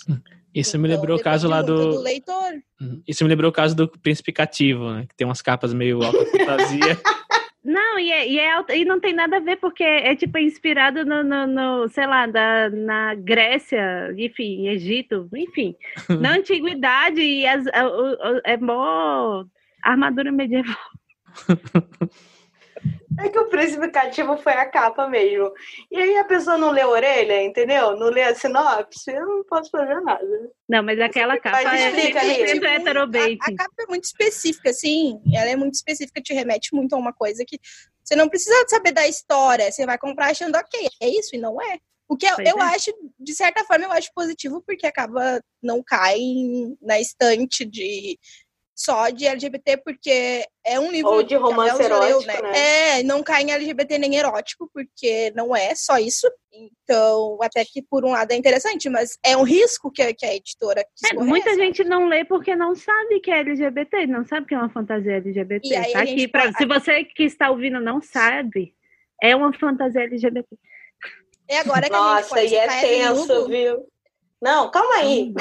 [0.54, 1.94] Isso então, me lembrou o caso lá do...
[1.94, 2.54] do leitor.
[2.80, 3.02] Uhum.
[3.08, 5.06] Isso me lembrou o caso do Príncipe Cativo, né?
[5.08, 7.00] Que tem umas capas meio alta fantasia.
[7.64, 11.06] Não, e, é, e, é, e não tem nada a ver, porque é tipo inspirado
[11.06, 15.76] no, no, no sei lá, da, na Grécia, enfim, Egito, enfim,
[16.20, 17.66] na antiguidade, e as,
[18.44, 19.46] é mó
[19.84, 20.76] armadura medieval.
[23.20, 25.52] É que o príncipe cativo foi a capa mesmo.
[25.92, 27.96] E aí a pessoa não lê a orelha, entendeu?
[27.98, 30.52] Não lê a sinopse, eu não posso fazer nada.
[30.68, 34.70] Não, mas aquela capa mas é explica, é tipo, a, a capa é muito específica,
[34.70, 35.22] assim.
[35.34, 37.60] Ela é muito específica, te remete muito a uma coisa que
[38.04, 39.72] você não precisa saber da história.
[39.72, 41.80] Você vai comprar achando, ok, é isso, e não é.
[42.08, 42.76] O que eu, eu é.
[42.76, 46.20] acho, de certa forma, eu acho positivo, porque acaba não cai
[46.82, 48.20] na estante de
[48.84, 51.12] só de LGBT, porque é um livro.
[51.12, 52.42] Ou de romance erótico, leu, né?
[52.42, 53.00] né?
[53.00, 56.28] É, não cai em LGBT nem erótico, porque não é só isso.
[56.54, 60.26] Então, até que por um lado é interessante, mas é um risco que a, que
[60.26, 64.48] a editora é, Muita gente não lê porque não sabe que é LGBT, não sabe
[64.48, 65.68] que é uma fantasia LGBT.
[65.68, 68.74] E aí, tá aqui pra, Se você que está ouvindo não sabe,
[69.22, 70.48] é uma fantasia LGBT.
[71.48, 73.88] É agora que Nossa, a gente pode e é tenso, viu?
[74.42, 75.34] Não, calma aí.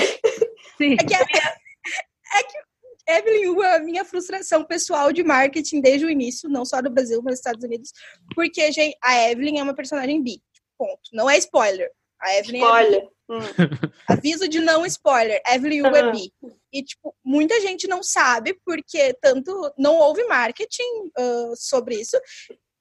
[0.77, 0.95] Sim.
[0.95, 1.21] É que, é,
[2.39, 2.70] é que
[3.19, 7.21] Evelyn é a minha frustração pessoal de marketing desde o início, não só do Brasil,
[7.23, 7.93] mas dos Estados Unidos,
[8.35, 10.43] porque gente, a Evelyn é uma personagem bi,
[10.79, 11.11] ponto.
[11.13, 11.91] Não é spoiler.
[12.21, 13.03] A Evelyn é spoiler.
[13.03, 13.39] É Hum.
[14.09, 15.41] Aviso de não spoiler.
[15.47, 16.33] Evelyn Hugo é bi.
[16.73, 22.21] E, tipo, muita gente não sabe, porque tanto não houve marketing uh, sobre isso.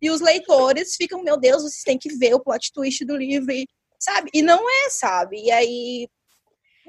[0.01, 3.51] E os leitores ficam, meu Deus, vocês têm que ver o plot twist do livro,
[3.51, 3.67] e,
[3.99, 4.31] sabe?
[4.33, 5.37] E não é, sabe?
[5.43, 6.09] E aí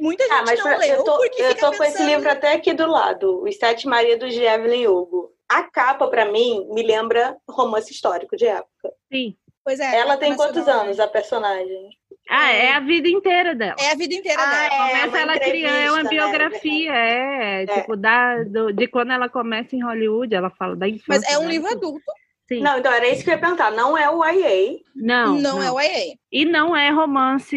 [0.00, 0.96] muita ah, gente ah, mas não leu.
[0.96, 4.42] Eu tô, eu tô com esse livro até aqui do lado, Os Sete Maridos de
[4.42, 5.30] Evelyn Hugo.
[5.48, 8.92] A capa, para mim, me lembra romance histórico de época.
[9.12, 9.36] Sim.
[9.64, 9.96] Pois é.
[9.98, 11.90] Ela tem quantos anos, a personagem?
[12.28, 13.74] Ah, é a vida inteira dela.
[13.78, 14.64] É a vida inteira ah, dela.
[14.64, 16.08] É, começa ela criando, é uma né?
[16.08, 17.60] biografia, né?
[17.60, 21.20] é, é, tipo, da, do, de quando ela começa em Hollywood, ela fala da infância.
[21.20, 22.04] Mas é um livro adulto.
[22.52, 22.60] Sim.
[22.62, 23.70] Não, então era isso que eu ia perguntar.
[23.70, 24.80] Não é o YA.
[24.94, 25.36] Não.
[25.36, 25.62] Não, não.
[25.62, 26.16] é o YA.
[26.32, 27.56] E não é romance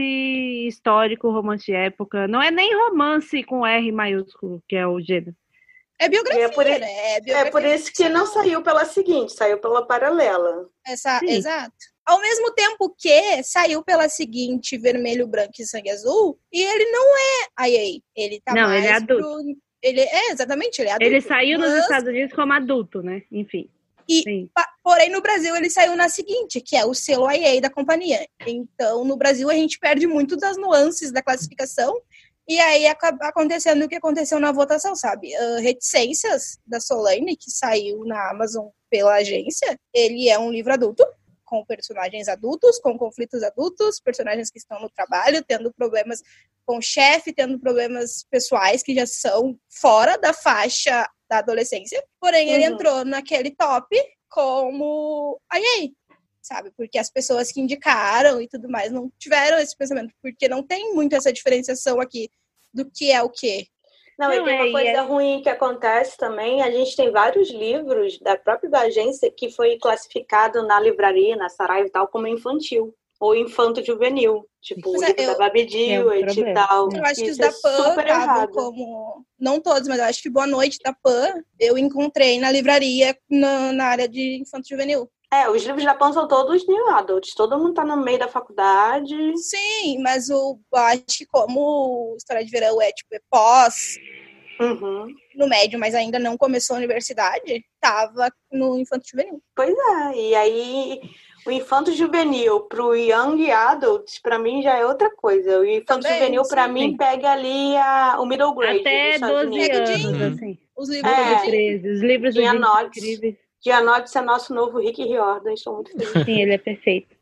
[0.67, 2.27] histórico, romance de época.
[2.27, 5.35] Não é nem romance com R maiúsculo, que é o gênero.
[5.99, 7.15] É biografia, é por, né?
[7.15, 10.67] É, biografia, é por isso que não saiu pela seguinte, saiu pela paralela.
[10.85, 11.73] Essa, exato.
[12.05, 17.17] Ao mesmo tempo que saiu pela seguinte Vermelho, Branco e Sangue Azul, e ele não
[17.17, 18.01] é IA.
[18.15, 19.23] Ele tá não, mais ele é adulto.
[19.23, 19.55] Pro...
[19.81, 21.13] Ele é, exatamente, ele é adulto.
[21.13, 21.71] Ele saiu mas...
[21.71, 23.23] nos Estados Unidos como adulto, né?
[23.31, 23.69] Enfim.
[24.07, 24.49] E,
[24.83, 28.27] porém, no Brasil ele saiu na seguinte, que é o selo IA da companhia.
[28.45, 31.99] Então, no Brasil a gente perde muito das nuances da classificação
[32.47, 35.31] e aí acaba acontecendo o que aconteceu na votação, sabe?
[35.35, 41.05] Uh, Reticências da Solane, que saiu na Amazon pela agência, ele é um livro adulto,
[41.45, 46.21] com personagens adultos, com conflitos adultos, personagens que estão no trabalho, tendo problemas
[46.65, 52.03] com o chefe, tendo problemas pessoais que já são fora da faixa da adolescência.
[52.19, 52.55] Porém, uhum.
[52.55, 53.95] ele entrou naquele top
[54.33, 55.91] como IA,
[56.41, 56.71] sabe?
[56.75, 60.91] Porque as pessoas que indicaram e tudo mais não tiveram esse pensamento, porque não tem
[60.95, 62.29] muito essa diferenciação aqui
[62.73, 63.67] do que é o quê.
[64.17, 65.01] Não, Não e tem uma é, coisa é...
[65.01, 66.63] ruim que acontece também.
[66.63, 71.49] A gente tem vários livros da própria da agência que foi classificado na livraria, na
[71.49, 74.45] Saraiva e tal, como infantil ou infanto-juvenil.
[74.61, 76.89] Tipo, o livro eu, da Babi Dewitt e tal.
[76.91, 79.25] Eu acho que os da Pan é estavam como...
[79.39, 83.71] Não todos, mas eu acho que Boa Noite da Pan eu encontrei na livraria na,
[83.71, 85.09] na área de infanto-juvenil.
[85.33, 87.33] É, os livros da Pan são todos new adults.
[87.33, 89.15] Todo mundo tá no meio da faculdade.
[89.37, 93.97] Sim, mas o, acho que como História de Verão é, tipo, é pós...
[94.59, 95.07] Uhum.
[95.35, 99.41] No médio, mas ainda não começou a universidade, tava no infanto juvenil.
[99.55, 101.01] Pois é, e aí
[101.45, 105.59] o infanto juvenil pro young adults, para mim já é outra coisa.
[105.59, 108.79] O infanto Também, juvenil para mim pega ali a, o middle grade.
[108.79, 110.27] Até 12 anos, uhum.
[110.27, 110.57] assim.
[110.75, 113.35] Os livros é, de 13, os livros de incríveis.
[113.63, 116.25] Gianotti é nosso novo Rick Riordan, estou muito feliz.
[116.25, 117.15] Sim, ele é perfeito.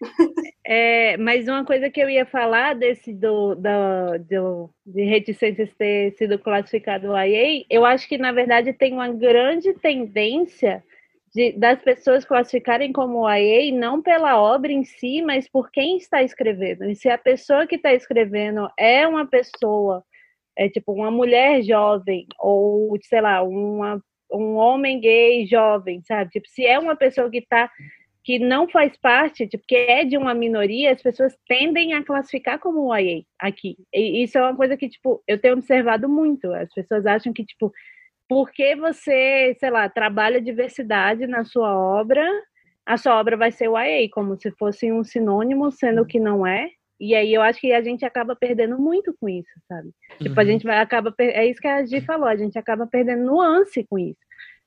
[0.64, 6.12] é, mas uma coisa que eu ia falar desse do, do, do de reticências ter
[6.12, 10.82] sido classificado IA, eu acho que na verdade tem uma grande tendência
[11.34, 16.22] de, das pessoas classificarem como IA não pela obra em si, mas por quem está
[16.22, 16.84] escrevendo.
[16.84, 20.04] E se a pessoa que está escrevendo é uma pessoa,
[20.56, 26.30] é tipo uma mulher jovem, ou sei lá, uma, um homem gay jovem, sabe?
[26.30, 27.70] Tipo, se é uma pessoa que está
[28.22, 32.58] que não faz parte, tipo, que é de uma minoria, as pessoas tendem a classificar
[32.58, 33.76] como IA aqui.
[33.94, 36.52] E isso é uma coisa que, tipo, eu tenho observado muito.
[36.52, 37.72] As pessoas acham que, tipo,
[38.30, 42.24] porque você, sei lá, trabalha diversidade na sua obra,
[42.86, 46.46] a sua obra vai ser o IA, como se fosse um sinônimo, sendo que não
[46.46, 46.70] é.
[47.00, 49.88] E aí eu acho que a gente acaba perdendo muito com isso, sabe?
[49.88, 50.16] Uhum.
[50.18, 50.48] Tipo, a uhum.
[50.48, 53.98] gente vai acaba é isso que a Gi falou, a gente acaba perdendo nuance com
[53.98, 54.20] isso.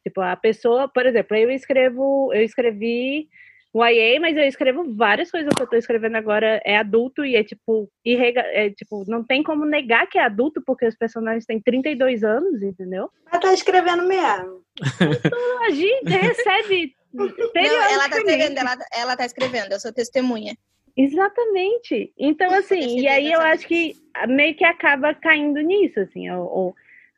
[0.05, 3.29] Tipo, a pessoa, por exemplo, eu escrevo, eu escrevi
[3.73, 7.35] o IA, mas eu escrevo várias coisas que eu tô escrevendo agora é adulto e
[7.35, 11.43] é tipo, irrega, é, tipo, não tem como negar que é adulto, porque os personagens
[11.47, 13.09] têm 32 anos, entendeu?
[13.31, 14.61] Ela tá escrevendo mesmo.
[15.01, 16.95] Então, a gente recebe.
[17.11, 20.55] Não, ela tá escrevendo, ela, ela tá escrevendo, eu sou testemunha.
[20.95, 22.13] Exatamente.
[22.17, 23.95] Então, assim, e aí eu acho que
[24.27, 26.75] meio que acaba caindo nisso, assim, ou, ou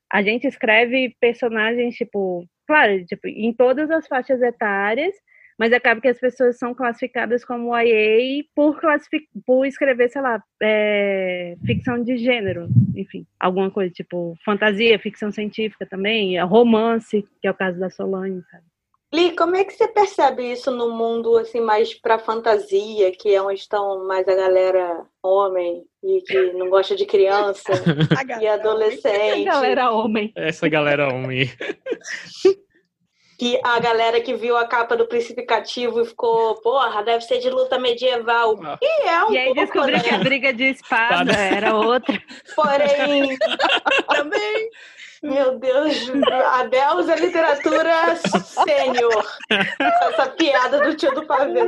[0.09, 5.13] a gente escreve personagens, tipo, claro, tipo, em todas as faixas etárias,
[5.57, 9.27] mas acaba que as pessoas são classificadas como IA por, classific...
[9.45, 11.55] por escrever, sei lá, é...
[11.65, 17.55] ficção de gênero, enfim, alguma coisa tipo fantasia, ficção científica também, romance, que é o
[17.55, 18.63] caso da Solange, sabe?
[19.13, 23.41] Li, como é que você percebe isso no mundo assim mais para fantasia, que é
[23.41, 27.71] onde estão mais a galera homem e que não gosta de criança
[28.41, 29.47] e adolescente?
[29.47, 30.33] A galera homem.
[30.35, 31.49] Essa galera homem.
[33.37, 37.49] que a galera que viu a capa do Principicativo e ficou, porra, deve ser de
[37.49, 38.59] luta medieval.
[38.63, 38.77] Ah.
[38.81, 40.03] E é um E aí pouco, descobriu né?
[40.03, 42.21] que a briga de espada era outra.
[42.55, 43.37] Porém,
[44.07, 44.69] também.
[45.23, 46.11] Meu Deus,
[46.51, 49.25] a Deus é literatura sênior.
[49.49, 51.61] Essa piada do tio do pavê.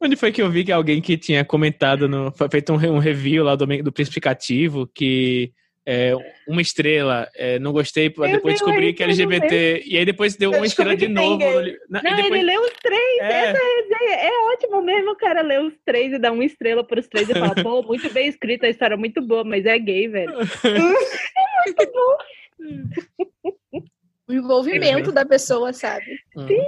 [0.00, 3.44] Onde foi que eu vi que alguém que tinha comentado, no, feito um, um review
[3.44, 5.52] lá do, do Principicativo, que
[5.86, 6.14] é,
[6.48, 10.52] uma estrela, é, não gostei, eu depois descobri que é LGBT, e aí depois deu
[10.52, 11.38] eu uma estrela de novo.
[11.38, 12.24] No, não, depois...
[12.24, 13.50] ele leu os três, é.
[13.50, 13.58] essa
[14.02, 17.06] é, é ótimo mesmo o cara ler os três e dar uma estrela para os
[17.06, 20.08] três e falar, pô, muito bem escrita, a história é muito boa, mas é gay,
[20.08, 20.32] velho.
[20.64, 23.82] é muito bom.
[24.26, 26.18] O envolvimento da pessoa, sabe?
[26.34, 26.46] Hum.
[26.46, 26.66] Sim.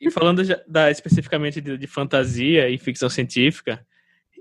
[0.00, 3.86] E falando da, especificamente de, de fantasia e ficção científica,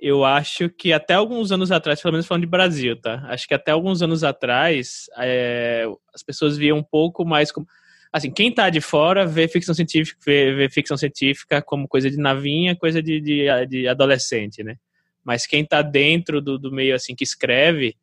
[0.01, 3.23] eu acho que até alguns anos atrás, pelo menos falando de Brasil, tá?
[3.27, 7.67] Acho que até alguns anos atrás, é, as pessoas viam um pouco mais como.
[8.11, 12.17] Assim, quem tá de fora vê ficção científica, vê, vê ficção científica como coisa de
[12.17, 14.75] navinha, coisa de, de, de adolescente, né?
[15.23, 17.95] Mas quem tá dentro do, do meio, assim, que escreve,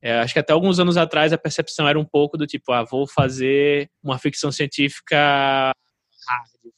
[0.00, 2.82] é, acho que até alguns anos atrás a percepção era um pouco do tipo, ah,
[2.82, 5.72] vou fazer uma ficção científica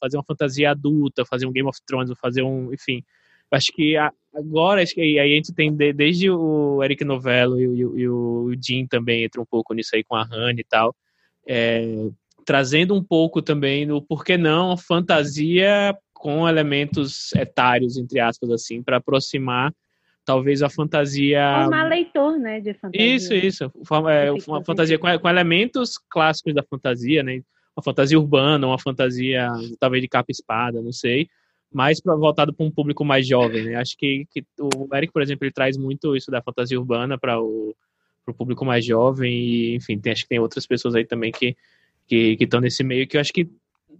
[0.00, 3.02] fazer uma fantasia adulta, fazer um Game of Thrones, fazer um, enfim,
[3.50, 3.96] acho que
[4.34, 8.54] agora, acho que aí a gente tem desde o Eric Novello e, o, e o
[8.60, 10.94] Jim também entra um pouco nisso aí com a Hannah e tal,
[11.46, 12.08] é,
[12.44, 18.82] trazendo um pouco também no por que não fantasia com elementos etários, entre aspas, assim,
[18.82, 19.72] para aproximar
[20.24, 21.60] talvez a fantasia.
[21.62, 22.60] Formar leitor, né?
[22.60, 23.14] De fantasia.
[23.14, 23.64] Isso, isso.
[24.10, 27.42] É, uma fantasia com, com, elementos clássicos da fantasia, né?
[27.76, 31.28] Uma fantasia urbana, uma fantasia talvez de capa espada, não sei
[31.74, 33.74] mais pra, voltado para um público mais jovem, né?
[33.74, 37.40] Acho que, que o Eric, por exemplo, ele traz muito isso da fantasia urbana para
[37.40, 37.74] o
[38.38, 41.56] público mais jovem e, enfim, tem, acho que tem outras pessoas aí também que
[42.06, 43.48] que estão nesse meio que eu acho que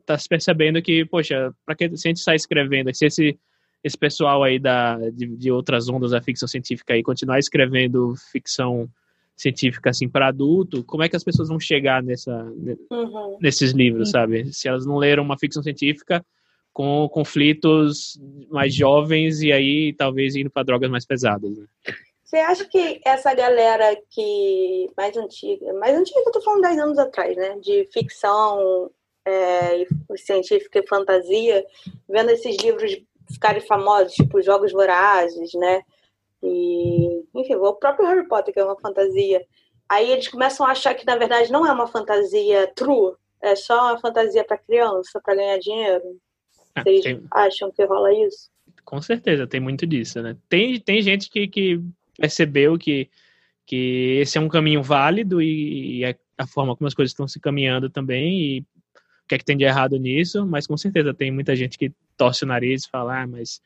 [0.05, 3.39] tá se percebendo que, poxa, para que se a gente sai escrevendo, se esse
[3.83, 8.89] esse pessoal aí da, de, de outras ondas da ficção científica aí continuar escrevendo ficção
[9.37, 12.45] científica assim para adulto, como é que as pessoas vão chegar nessa,
[12.91, 13.39] uhum.
[13.41, 14.53] nesses livros, sabe?
[14.53, 16.25] Se elas não leram uma ficção científica
[16.75, 21.57] com conflitos mais jovens e aí talvez indo para drogas mais pesadas.
[21.57, 21.67] Né?
[22.25, 26.79] Você acha que essa galera que mais antiga, mais antiga que eu tô falando 10
[26.81, 28.91] anos atrás, né, de ficção
[29.25, 31.65] é, científica e fantasia,
[32.09, 33.01] vendo esses livros
[33.33, 35.81] ficarem famosos, tipo Jogos Vorazes, né,
[36.43, 39.47] e enfim, o próprio Harry Potter que é uma fantasia,
[39.89, 43.93] aí eles começam a achar que na verdade não é uma fantasia true, é só
[43.93, 46.19] uma fantasia para criança, para ganhar dinheiro.
[46.75, 47.23] Ah, Vocês tem...
[47.31, 48.51] acham que rola isso?
[48.85, 50.37] Com certeza, tem muito disso, né?
[50.49, 51.81] Tem, tem gente que, que
[52.19, 53.09] percebeu que,
[53.65, 57.27] que esse é um caminho válido e, e a, a forma como as coisas estão
[57.27, 61.15] se caminhando também e o que é que tem de errado nisso, mas com certeza
[61.15, 63.63] tem muita gente que torce o nariz e fala, ah, mas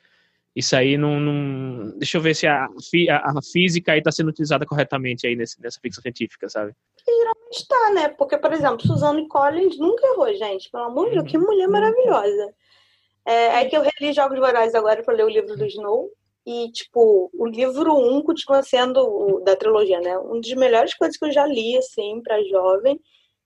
[0.55, 1.99] isso aí não, não...
[1.99, 5.61] Deixa eu ver se a, a, a física aí está sendo utilizada corretamente aí nesse,
[5.61, 6.75] nessa ficção científica, sabe?
[7.09, 8.09] geralmente está, né?
[8.09, 10.71] Porque, por exemplo, Suzanne Collins nunca errou, gente.
[10.71, 12.55] Pelo amor de Deus, que mulher maravilhosa.
[13.29, 16.11] É, é que eu reli Jogos Vorazes agora para ler o livro do Snow.
[16.47, 20.19] E, tipo, o livro 1 um continua sendo, da trilogia, né?
[20.19, 22.99] Um dos melhores coisas que eu já li, assim, para jovem.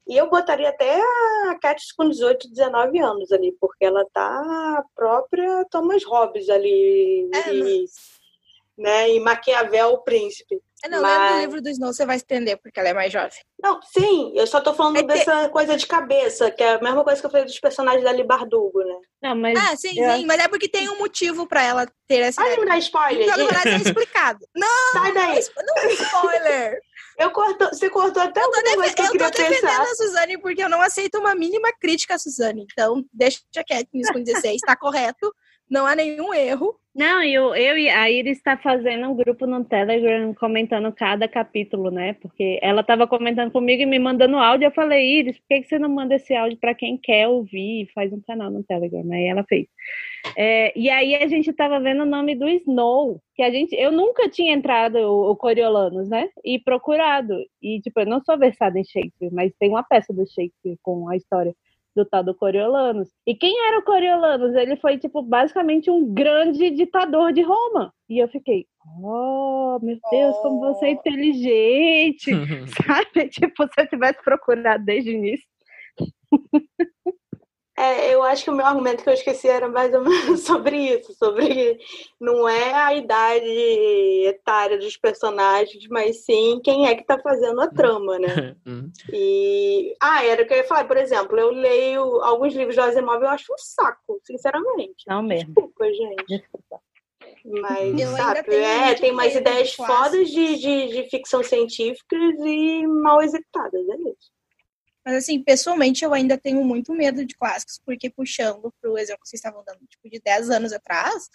[0.07, 4.85] E eu botaria até a Katniss com 18, 19 anos ali, porque ela tá a
[4.95, 7.29] própria Thomas Hobbes ali.
[7.35, 7.85] É, e,
[8.79, 9.11] né?
[9.11, 10.61] E Maquiavel, o príncipe.
[10.85, 11.19] É, não, mas...
[11.19, 13.39] lendo o livro do Snow você vai entender porque ela é mais jovem.
[13.63, 15.49] Não, sim, eu só tô falando é dessa que...
[15.51, 18.81] coisa de cabeça, que é a mesma coisa que eu falei dos personagens da Libardugo,
[18.81, 18.95] né?
[19.23, 19.59] Não, mas...
[19.59, 20.17] Ah, sim, eu...
[20.17, 22.43] sim, mas é porque tem um motivo pra ela ter essa...
[22.43, 24.47] Vai me dar spoiler, Então, na é explicado.
[24.55, 24.93] Não!
[24.93, 25.41] Sai daí!
[25.57, 26.81] Não é spoiler!
[27.19, 28.95] Eu corto, você cortou até o que eu, def...
[28.95, 29.83] que eu, eu tô defendendo pensar.
[29.83, 32.67] a Suzane porque eu não aceito uma mínima crítica a Suzane.
[32.73, 35.33] Então, deixa quieto nisso com 16, tá correto
[35.73, 36.79] não há nenhum erro.
[36.95, 41.91] Não, eu, eu e a Iris está fazendo um grupo no Telegram comentando cada capítulo,
[41.91, 42.13] né?
[42.21, 44.67] Porque ela estava comentando comigo e me mandando áudio.
[44.67, 47.89] Eu falei, Iris, por que, que você não manda esse áudio para quem quer ouvir?
[47.95, 49.11] Faz um canal no Telegram.
[49.11, 49.67] Aí ela fez.
[50.37, 53.91] É, e aí a gente estava vendo o nome do Snow, que a gente, eu
[53.91, 56.29] nunca tinha entrado o, o Coriolanos, né?
[56.45, 57.35] E procurado.
[57.63, 61.09] E tipo, eu não sou versada em Shakespeare, mas tem uma peça do Shakespeare com
[61.09, 61.55] a história
[61.95, 63.09] do tal do Coriolanos.
[63.27, 64.55] E quem era o Coriolanos?
[64.55, 67.93] Ele foi, tipo, basicamente um grande ditador de Roma.
[68.09, 68.67] E eu fiquei,
[69.03, 70.43] oh, meu Deus, oh.
[70.43, 72.31] como você é inteligente,
[72.87, 73.29] sabe?
[73.31, 75.47] Tipo, se eu tivesse procurado desde o início.
[77.83, 80.77] É, eu acho que o meu argumento que eu esqueci era mais ou menos sobre
[80.77, 81.81] isso, sobre
[82.21, 83.45] não é a idade
[84.25, 88.57] etária dos personagens, mas sim quem é que está fazendo a trama, né?
[88.65, 88.93] Uhum.
[89.13, 92.83] e ah, era o que eu ia falar, por exemplo, eu leio alguns livros do
[92.83, 95.05] Asimov e eu acho um saco, sinceramente.
[95.07, 95.53] Não mesmo.
[95.53, 96.25] Desculpa, gente.
[96.27, 96.81] Desculpa.
[97.45, 103.21] Mas, eu sabe, é, tem umas ideias fodas de, de, de ficção científica e mal
[103.21, 104.32] executadas, é isso.
[105.05, 109.23] Mas, assim, pessoalmente, eu ainda tenho muito medo de clássicos, porque puxando para o exemplo
[109.23, 111.29] que vocês estavam dando, tipo, de 10 anos atrás,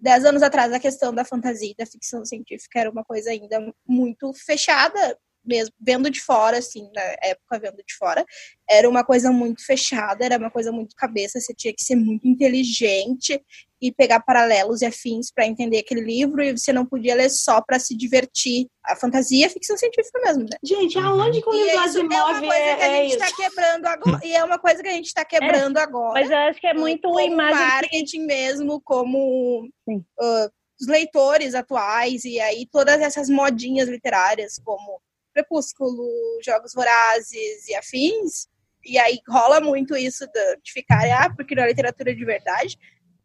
[0.00, 3.72] 10 anos atrás a questão da fantasia e da ficção científica era uma coisa ainda
[3.86, 8.24] muito fechada mesmo, vendo de fora, assim, na época vendo de fora,
[8.68, 12.26] era uma coisa muito fechada, era uma coisa muito cabeça, você tinha que ser muito
[12.26, 13.40] inteligente
[13.82, 17.60] e pegar paralelos e afins para entender aquele livro e você não podia ler só
[17.60, 18.68] para se divertir.
[18.84, 20.56] A fantasia é ficção científica mesmo, né?
[20.62, 23.86] Gente, aonde que o livro Asimov é uma coisa é, que a gente está quebrando
[23.86, 24.20] agora.
[24.22, 26.12] E é uma coisa que a gente está quebrando é, agora.
[26.12, 30.50] Mas eu acho que é muito como imagem marketing mesmo, como uh,
[30.80, 35.00] os leitores atuais e aí todas essas modinhas literárias como
[35.32, 36.08] Crepúsculo,
[36.44, 38.48] Jogos Vorazes e afins.
[38.84, 42.78] E aí rola muito isso de, ficar, ah, porque não é literatura de verdade.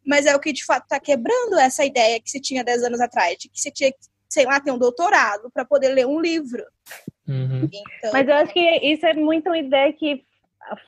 [0.06, 3.02] Mas é o que de fato está quebrando essa ideia que se tinha 10 anos
[3.02, 3.98] atrás, de que você tinha que,
[4.30, 6.64] sei lá, ter um doutorado para poder ler um livro.
[7.28, 7.66] Uhum.
[7.66, 10.24] Então, Mas eu acho que isso é muito uma ideia que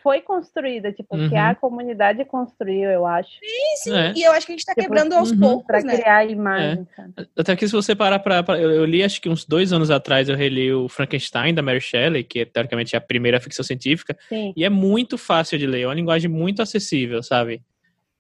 [0.02, 1.30] foi construída, tipo, uhum.
[1.30, 3.30] que a comunidade construiu, eu acho.
[3.30, 3.96] Sim, sim.
[3.96, 4.14] É.
[4.16, 5.40] E eu acho que a gente está tipo, quebrando aos uhum.
[5.40, 5.96] poucos, para né?
[5.96, 6.88] criar imagem.
[7.18, 7.26] É.
[7.38, 10.30] Até que se você parar para eu, eu, li, acho que uns dois anos atrás,
[10.30, 14.54] eu reli o Frankenstein da Mary Shelley, que é teoricamente a primeira ficção científica, sim.
[14.56, 17.62] e é muito fácil de ler, é uma linguagem muito acessível, sabe?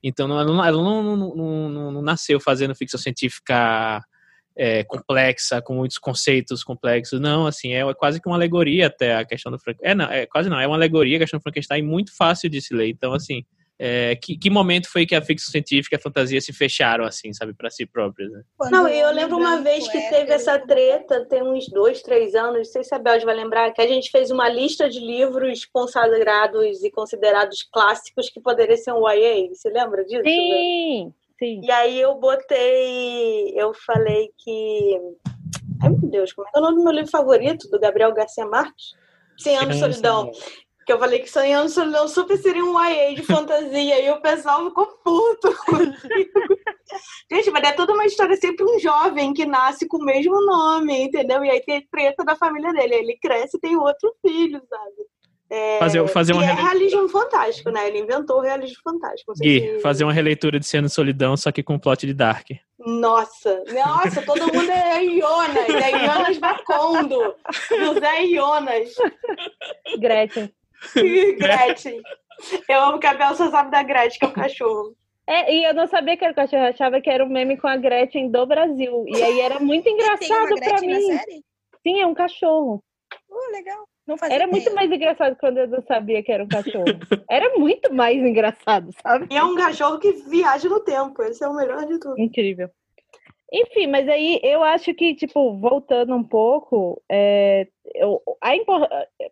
[0.01, 4.01] Então, ela não, ela não, não, não, não nasceu fazendo ficção científica
[4.59, 7.21] é, complexa, com muitos conceitos complexos.
[7.21, 9.91] Não, assim, é quase que uma alegoria até a questão do Frankenstein.
[9.91, 12.61] É, não, é quase não, é uma alegoria a questão do Frankenstein muito fácil de
[12.61, 12.89] se ler.
[12.89, 13.45] Então, assim,
[13.79, 17.31] é, que, que, momento foi que a ficção científica e a fantasia se fecharam, assim,
[17.31, 18.29] sabe, para si próprias?
[18.29, 18.41] Né?
[18.69, 22.65] Não, eu lembro uma vez que teve essa treta, tem uns dois, três anos, não
[22.65, 26.83] sei se a Bel vai lembrar, que a gente fez uma lista de livros consagrados
[26.83, 29.47] e considerados clássicos que poderiam ser um YA.
[29.53, 30.23] Você lembra disso?
[30.25, 31.13] Sim!
[31.39, 31.61] Sim.
[31.63, 34.99] E aí eu botei, eu falei que
[35.81, 38.13] Ai, meu Deus, como é que é o nome do meu livro favorito, do Gabriel
[38.13, 38.93] Garcia Marques?
[39.37, 40.31] 100 anos de solidão.
[40.85, 44.09] Que eu falei que 100 anos de solidão super seria um YA de fantasia e
[44.09, 45.55] o pessoal ficou puto.
[47.31, 51.03] Gente, mas é toda uma história sempre um jovem que nasce com o mesmo nome,
[51.03, 51.45] entendeu?
[51.45, 52.95] E aí tem treta da família dele.
[52.95, 55.05] Aí ele cresce e tem outro filho, sabe?
[55.51, 57.87] É, fazer, fazer uma é realismo fantástico, né?
[57.87, 59.33] Ele inventou o realismo fantástico.
[59.33, 59.79] Gui, se...
[59.79, 62.47] fazer uma releitura de Cena de Solidão, só que com plot de Dark.
[62.77, 67.35] Nossa, nossa, todo mundo é Ionas, é Ionas Bacondo,
[67.67, 68.93] José Ionas.
[69.97, 70.53] Gretchen.
[71.39, 71.99] Gretchen.
[72.69, 74.95] Eu amo que a Bel só sabe da Gretchen, que é o cachorro.
[75.25, 77.57] É, e eu não sabia que era o cachorro, eu achava que era um meme
[77.57, 79.03] com a Gretchen do Brasil.
[79.07, 81.17] E aí era muito engraçado para mim.
[81.81, 82.83] Sim, é um cachorro.
[83.27, 83.87] Oh, legal
[84.29, 86.85] era muito mais engraçado quando eu não sabia que era um cachorro.
[87.29, 89.27] era muito mais engraçado, sabe?
[89.29, 91.21] E é um cachorro que viaja no tempo.
[91.23, 92.19] Esse é o melhor de tudo.
[92.19, 92.69] Incrível.
[93.51, 98.51] Enfim, mas aí eu acho que, tipo, voltando um pouco, é, eu, a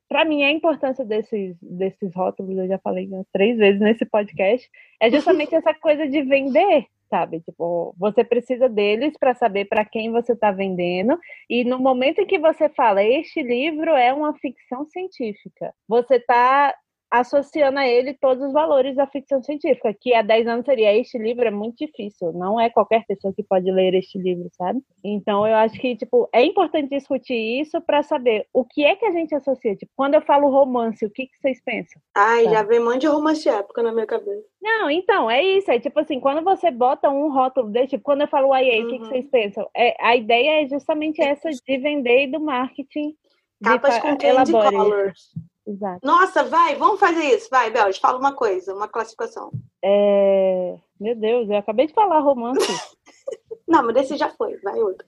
[0.10, 4.68] para mim a importância desses, desses rótulos, eu já falei umas três vezes nesse podcast,
[5.00, 7.42] é justamente essa coisa de vender, sabe?
[7.42, 11.18] Tipo, você precisa deles para saber para quem você está vendendo.
[11.50, 16.74] E no momento em que você fala, este livro é uma ficção científica, você está
[17.12, 21.18] associando a ele todos os valores da ficção científica, que há 10 anos seria este
[21.18, 24.82] livro é muito difícil, não é qualquer pessoa que pode ler este livro, sabe?
[25.04, 29.06] Então eu acho que tipo é importante discutir isso para saber o que é que
[29.06, 32.02] a gente associa, tipo, quando eu falo romance, o que que vocês pensam?
[32.16, 34.46] Ai, já vem um monte de romance de época na minha cabeça.
[34.62, 38.22] Não, então, é isso, é tipo assim, quando você bota um rótulo desse, tipo, quando
[38.22, 38.86] eu falo YA, uhum.
[38.86, 39.10] o que, que uhum.
[39.10, 39.70] vocês pensam?
[39.76, 43.16] É, a ideia é justamente essa de vender e do marketing.
[43.64, 45.32] Capas com candy colors.
[45.68, 46.00] Exato.
[46.02, 47.50] Nossa, vai, vamos fazer isso.
[47.52, 49.52] Vai, Belge, fala uma coisa, uma classificação.
[49.84, 50.78] É...
[50.98, 52.66] Meu Deus, eu acabei de falar romance.
[53.68, 55.06] Não, mas esse já foi, vai outro.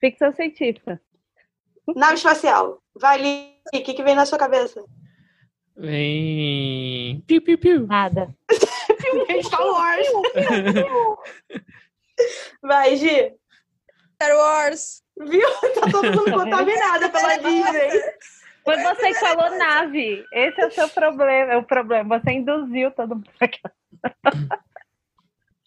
[0.00, 1.00] Ficção científica.
[1.96, 2.80] Nave espacial.
[2.94, 4.84] Vai, Li, o que, que vem na sua cabeça?
[5.76, 7.20] Vem.
[7.26, 7.86] Piu, piu, piu.
[7.86, 8.34] Nada.
[9.26, 10.06] vem Star Wars.
[12.62, 13.34] Vai, Gi.
[14.14, 15.02] Star Wars.
[15.18, 15.48] Viu?
[15.74, 18.00] Tá todo mundo contaminado pela Disney.
[18.66, 20.24] Foi você que falou nave.
[20.32, 21.52] Esse é o seu problema.
[21.52, 22.18] É o problema.
[22.18, 23.30] Você induziu todo mundo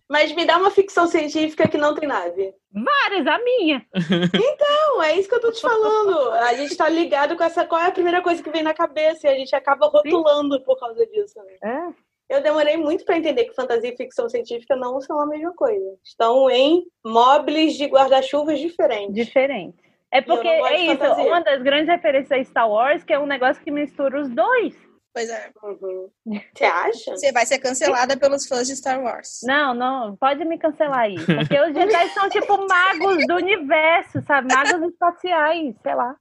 [0.10, 2.54] Mas me dá uma ficção científica que não tem nave.
[2.74, 3.86] Várias, a minha.
[4.34, 6.32] Então, é isso que eu tô te falando.
[6.32, 7.66] A gente tá ligado com essa.
[7.66, 9.28] Qual é a primeira coisa que vem na cabeça?
[9.28, 10.64] E a gente acaba rotulando Sim.
[10.64, 11.40] por causa disso.
[11.40, 11.94] Né?
[12.30, 12.36] É.
[12.38, 15.98] Eu demorei muito para entender que fantasia e ficção científica não são a mesma coisa.
[16.04, 19.14] Estão em móveis de guarda-chuvas diferentes.
[19.14, 19.89] Diferentes.
[20.12, 23.64] É porque é isso, uma das grandes referências a Star Wars, que é um negócio
[23.64, 24.76] que mistura os dois.
[25.14, 25.52] Pois é.
[25.64, 26.10] Uhum.
[26.56, 27.12] Você acha?
[27.12, 29.40] Você vai ser cancelada pelos fãs de Star Wars.
[29.44, 31.16] Não, não, pode me cancelar aí.
[31.16, 34.54] Porque os Jedi são tipo magos do universo, sabe?
[34.54, 36.16] Magos espaciais, sei lá.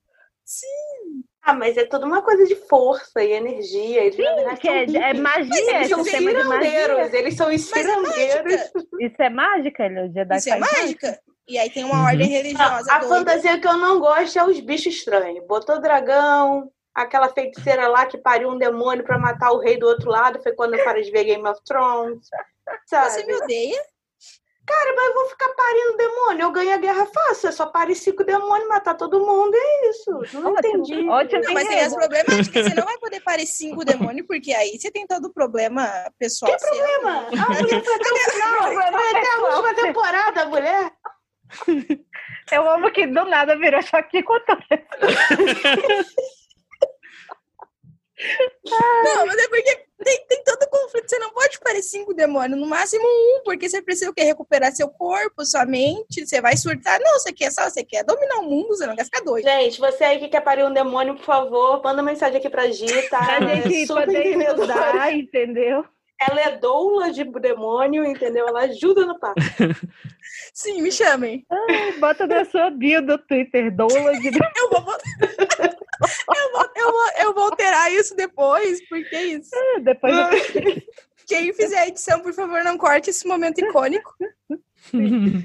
[0.45, 1.25] Sim.
[1.43, 4.05] Ah, mas é toda uma coisa de força e energia.
[4.05, 5.77] Eles, Sim, que é, é, magia.
[5.77, 8.55] eles são cirandeiros, eles são cirandeiros.
[8.55, 11.21] É Isso é mágica, ele, o Jedi Isso é mágica?
[11.49, 12.33] E aí tem uma ordem uhum.
[12.33, 12.93] religiosa.
[12.93, 15.47] A, a fantasia que eu não gosto é os bichos estranhos.
[15.47, 20.11] Botou dragão, aquela feiticeira lá que pariu um demônio para matar o rei do outro
[20.11, 20.43] lado.
[20.43, 22.29] Foi quando eu parei de ver Game of Thrones.
[22.87, 23.11] Sabe?
[23.11, 23.83] Você me odeia?
[24.69, 26.43] Cara, mas eu vou ficar parindo demônio.
[26.43, 27.49] Eu ganho a guerra fácil.
[27.49, 29.55] É só parir cinco demônios, matar todo mundo.
[29.55, 30.11] É isso.
[30.35, 31.09] Não ótimo, entendi.
[31.09, 32.67] Ótimo, não, mas tem as problemáticas.
[32.67, 36.53] Você não vai poder parir cinco demônios, porque aí você tem todo o problema pessoal.
[36.53, 37.29] Que problema?
[37.29, 37.49] Ah,
[38.69, 40.93] não, vai ter a última temporada, mulher.
[42.51, 44.59] Eu amo que do nada virou choque cultural.
[49.05, 51.09] Não, mas é porque tem, tem todo conflito.
[51.09, 54.23] Você não pode parir cinco demônios, no máximo um, porque você precisa o quê?
[54.23, 56.27] Recuperar seu corpo, sua mente.
[56.27, 56.99] Você vai surtar.
[57.01, 59.45] Não, você quer só, você quer dominar o mundo, você não quer ficar doido.
[59.45, 63.09] Gente, você aí que quer parir um demônio, por favor, manda mensagem aqui pra Gi,
[63.09, 63.25] tá?
[63.25, 64.37] Pra gente é poder
[65.13, 65.85] entendeu?
[66.21, 68.49] Ela é doula de demônio, entendeu?
[68.49, 69.41] Ela ajuda no papo.
[70.53, 71.47] Sim, me chamem.
[71.49, 71.67] Ah,
[72.01, 74.53] bota na sua bio do Twitter, doula de demônio.
[74.59, 74.97] eu, vou,
[76.37, 79.51] eu, vou, eu, vou, eu vou alterar isso depois, porque é isso.
[79.55, 80.83] Ah, depois eu...
[81.29, 84.15] Quem fizer a edição, por favor, não corte esse momento icônico.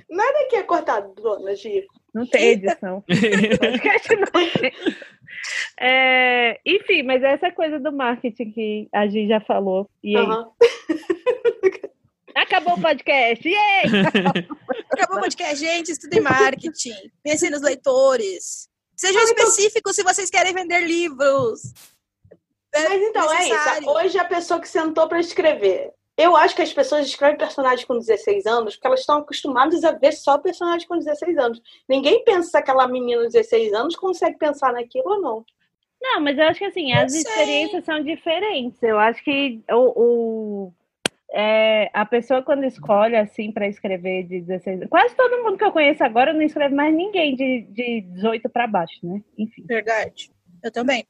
[0.10, 1.86] Nada que é cortado, dona Gi.
[2.14, 3.04] Não tem edição.
[4.34, 4.74] não tem.
[5.80, 9.90] É, enfim, mas essa coisa do marketing que a gente já falou.
[10.04, 10.52] E uhum.
[12.36, 13.48] Acabou o podcast!
[13.48, 13.84] Yay!
[14.92, 15.92] Acabou o podcast, gente.
[15.92, 17.12] Estudem marketing.
[17.24, 18.68] Pensem nos leitores.
[18.96, 21.74] Sejam então específicos se vocês querem vender livros.
[22.74, 23.72] É Mas então, necessário.
[23.72, 23.90] é isso.
[23.90, 27.98] Hoje a pessoa que sentou para escrever Eu acho que as pessoas escrevem personagens com
[27.98, 31.62] 16 anos porque elas estão acostumadas a ver só personagens com 16 anos.
[31.90, 35.46] Ninguém pensa se aquela menina de 16 anos consegue pensar naquilo ou não.
[36.00, 38.82] Não, mas eu acho que assim, as experiências são diferentes.
[38.84, 40.74] Eu acho que o, o
[41.32, 45.72] é, a pessoa quando escolhe assim para escrever de 16 quase todo mundo que eu
[45.72, 49.20] conheço agora não escreve mais ninguém de, de 18 para baixo, né?
[49.36, 49.64] Enfim.
[49.66, 50.30] Verdade.
[50.62, 51.08] Eu também.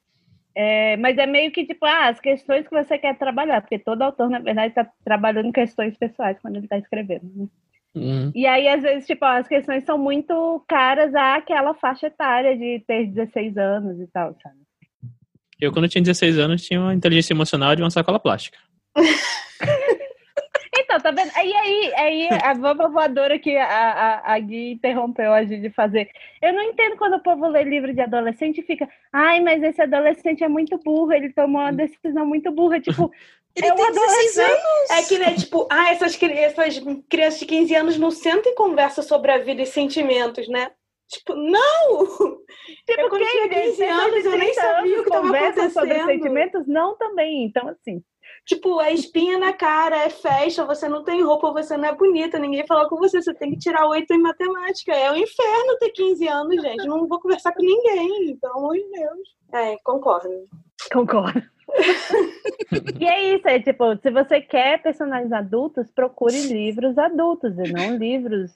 [0.56, 4.04] É, mas é meio que tipo, ah, as questões que você quer trabalhar, porque todo
[4.04, 7.24] autor, na verdade, está trabalhando questões pessoais quando ele está escrevendo.
[7.36, 7.48] Né?
[7.96, 8.32] Uhum.
[8.34, 13.08] E aí, às vezes, tipo, as questões são muito caras àquela faixa etária de ter
[13.08, 14.58] 16 anos e tal, sabe?
[15.60, 18.58] Eu, quando tinha 16 anos, tinha uma inteligência emocional de uma sacola plástica.
[20.76, 21.32] Então, tá vendo?
[21.36, 25.70] Aí, aí, aí a vovó voadora que a, a, a Gui interrompeu a gente de
[25.70, 26.10] fazer.
[26.42, 29.82] Eu não entendo quando o povo lê livro de adolescente e fica, ai, mas esse
[29.82, 32.80] adolescente é muito burro, ele tomou uma decisão muito burra.
[32.80, 33.12] Tipo,
[33.56, 34.62] ele é um adolescente.
[34.90, 39.04] É que, né, tipo, ah, essas, essas crianças de 15 anos não sentam e conversam
[39.04, 40.72] sobre a vida e sentimentos, né?
[41.08, 42.08] Tipo, não!
[42.86, 45.72] Tipo, eu quando tinha 15 anos, eu nem sabia o que estava acontecendo.
[45.72, 46.68] sobre sentimentos?
[46.68, 47.46] Não, também.
[47.46, 48.04] Então, assim,
[48.46, 52.38] Tipo, é espinha na cara, é festa, você não tem roupa, você não é bonita,
[52.38, 54.92] ninguém fala com você, você tem que tirar oito em matemática.
[54.92, 56.86] É o um inferno ter 15 anos, gente.
[56.86, 59.20] Não vou conversar com ninguém, pelo amor de Deus.
[59.54, 60.30] É, concordo.
[60.92, 61.42] Concordo.
[63.00, 67.98] e é isso, é tipo, se você quer personagens adultos, procure livros adultos e não
[67.98, 68.52] livros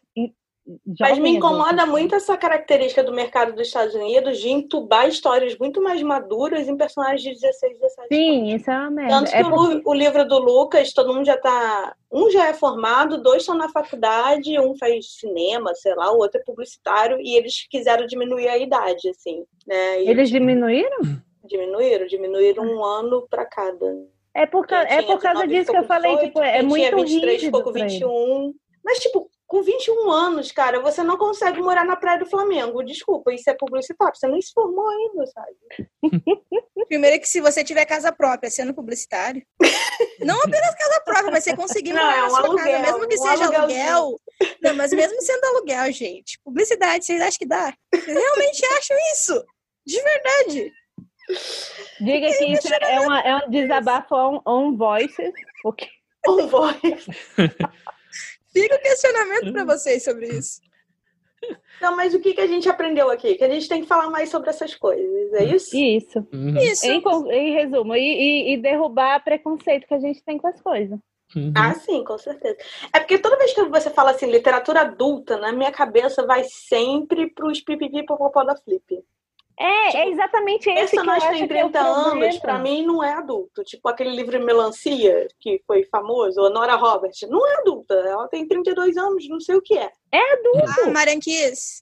[1.00, 5.82] mas me incomoda muito essa característica do mercado dos Estados Unidos de entubar histórias muito
[5.82, 8.62] mais maduras em personagens de 16, 17 Sim, anos.
[8.62, 9.14] isso é uma merda.
[9.14, 9.82] Tanto que é porque...
[9.86, 11.96] o, livro do Lucas, todo mundo já tá.
[12.12, 16.42] Um já é formado, dois estão na faculdade, um faz cinema, sei lá, o outro
[16.42, 19.46] é publicitário, e eles quiseram diminuir a idade, assim.
[19.66, 20.04] Né?
[20.04, 21.00] E eles diminuíram?
[21.46, 23.86] Diminuíram, diminuíram um ano para cada.
[24.34, 27.42] É por, é por causa disso que eu falei, 18, tipo, é muito tinha 23
[27.42, 28.54] ficou com 21.
[28.84, 29.30] Mas, tipo,
[29.78, 32.84] 21 anos, cara, você não consegue morar na Praia do Flamengo.
[32.84, 34.16] Desculpa, isso é publicitário.
[34.16, 35.90] Você nem se formou ainda, sabe?
[36.88, 39.46] Primeiro que se você tiver casa própria sendo publicitário,
[40.20, 42.92] não apenas casa própria, mas você conseguir morar não, é um na sua aluguel, casa,
[42.92, 44.20] mesmo que um seja aluguel.
[44.62, 46.40] Não, mas mesmo sendo aluguel, gente.
[46.44, 47.74] Publicidade, vocês acham que dá?
[47.94, 49.46] Vocês realmente acham isso?
[49.86, 50.74] De verdade.
[52.00, 55.34] Diga que isso é, uma, é um desabafo on, on voices.
[55.62, 55.88] Porque...
[56.28, 57.06] On voice.
[58.62, 60.62] Fica o questionamento para vocês sobre isso.
[61.82, 63.36] Não, mas o que, que a gente aprendeu aqui?
[63.36, 65.76] Que a gente tem que falar mais sobre essas coisas, é isso?
[65.78, 66.28] Isso.
[66.34, 66.58] Uhum.
[66.58, 66.86] isso.
[66.86, 67.02] Em,
[67.32, 70.98] em resumo, e, e, e, derrubar preconceito que a gente tem com as coisas.
[71.36, 71.54] Uhum.
[71.56, 72.58] Ah, sim, com certeza.
[72.94, 77.30] É porque toda vez que você fala assim, literatura adulta, na minha cabeça vai sempre
[77.30, 79.04] para os pipipi popopó da Flip.
[79.60, 83.14] É, tipo, é exatamente esse personagem que tem 30 é anos, pra mim, não é
[83.14, 83.64] adulto.
[83.64, 87.96] Tipo aquele livro Melancia, que foi famoso, a Nora Roberts, não é adulta.
[87.96, 89.92] Ela tem 32 anos, não sei o que é.
[90.12, 90.82] É adulto.
[90.86, 91.82] Ah, Maranquias.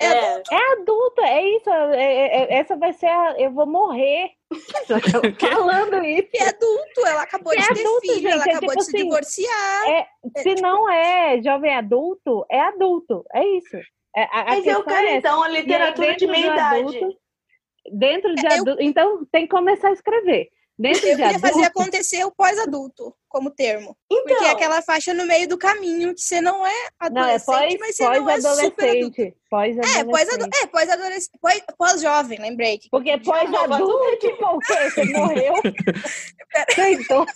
[0.00, 0.54] É, é adulto.
[0.54, 1.70] É adulto, é isso.
[1.70, 3.36] É, é, é, essa vai ser a.
[3.38, 4.30] Eu vou morrer
[5.38, 6.28] falando isso.
[6.34, 9.04] É adulto, ela acabou de ter adulto, filho, gente, ela acabou tipo de se assim,
[9.04, 10.08] divorciar.
[10.38, 10.60] se tipo...
[10.60, 13.24] não é jovem adulto, é adulto.
[13.32, 13.78] É isso.
[14.16, 16.80] É, a, Mas eu quero, é então, a literatura de meia idade.
[16.80, 17.18] Adulto,
[17.92, 18.70] dentro de é, adulto.
[18.70, 18.86] Eu...
[18.86, 20.48] Então, tem que começar a escrever.
[20.78, 21.48] Dentro eu de queria adulto...
[21.48, 23.96] fazer acontecer o pós-adulto como termo.
[24.10, 27.54] Então, Porque é aquela faixa no meio do caminho que você não é adolescente, não,
[27.54, 29.36] é pós, mas você pós não é super adulto.
[29.48, 30.58] Pós-adolescente.
[30.62, 31.38] É, pós-adolescente.
[31.40, 32.80] Pós é, pós-jovem, lembrei.
[32.90, 34.90] Porque pós-adulto é tipo o quê?
[34.90, 35.54] Você morreu?
[37.00, 37.26] então...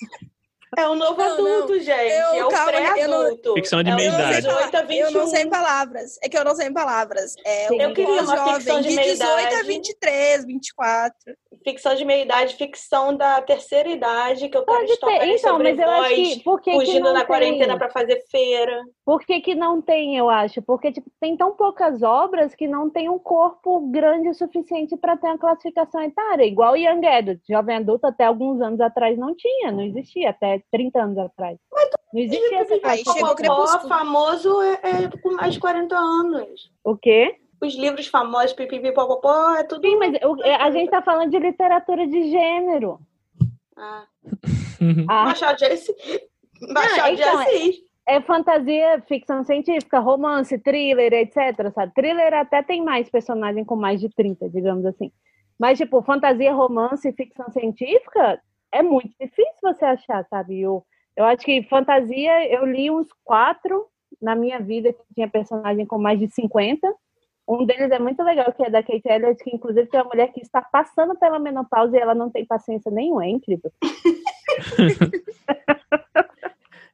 [0.77, 1.81] É o novo não, adulto, não.
[1.81, 2.13] gente.
[2.13, 3.55] Eu, é o pré-adulto.
[3.55, 4.47] Ficção de é meia idade.
[4.91, 6.19] Eu não sei palavras.
[6.23, 7.35] É que eu não sei palavras.
[7.45, 11.35] É eu queria uma ficção de, de meia 18 a 23, 24.
[11.65, 15.79] Ficção de meia idade, ficção da terceira idade, que eu quero histórias então, sobre mas
[15.79, 17.27] eu voz, acho que, por que fugindo que na tem?
[17.27, 18.83] quarentena para fazer feira.
[19.05, 20.63] Por que, que não tem, eu acho?
[20.63, 25.17] Porque tipo, tem tão poucas obras que não tem um corpo grande o suficiente para
[25.17, 26.45] ter uma classificação etária.
[26.45, 31.03] Igual Young Adult, jovem adulto, até alguns anos atrás não tinha, não existia, até 30
[31.03, 31.59] anos atrás.
[31.73, 33.85] Mas não existia essa classificação.
[33.85, 36.71] O famoso é, é com mais de 40 anos.
[36.85, 37.37] O quê?
[37.61, 39.87] Os livros famosos, pipipi, popopó, é tudo.
[39.87, 40.15] Sim, mas
[40.61, 43.01] a gente tá falando de literatura de gênero.
[43.77, 44.05] Ah.
[45.09, 45.25] ah.
[45.25, 45.97] Machado de Assis.
[46.69, 47.77] Machado de Assis.
[48.07, 51.73] É, é fantasia, ficção científica, romance, thriller, etc.
[51.75, 51.93] Sabe?
[51.95, 55.11] Thriller até tem mais personagem com mais de 30, digamos assim.
[55.59, 58.41] Mas, tipo, fantasia, romance, ficção científica
[58.73, 60.61] é muito difícil você achar, sabe?
[60.61, 60.85] Eu,
[61.17, 63.87] eu acho que fantasia, eu li uns quatro
[64.21, 66.95] na minha vida que tinha personagem com mais de 50
[67.49, 70.33] um deles é muito legal, que é da Kate Elliott, que inclusive tem uma mulher
[70.33, 73.71] que está passando pela menopausa e ela não tem paciência nenhuma, é incrível.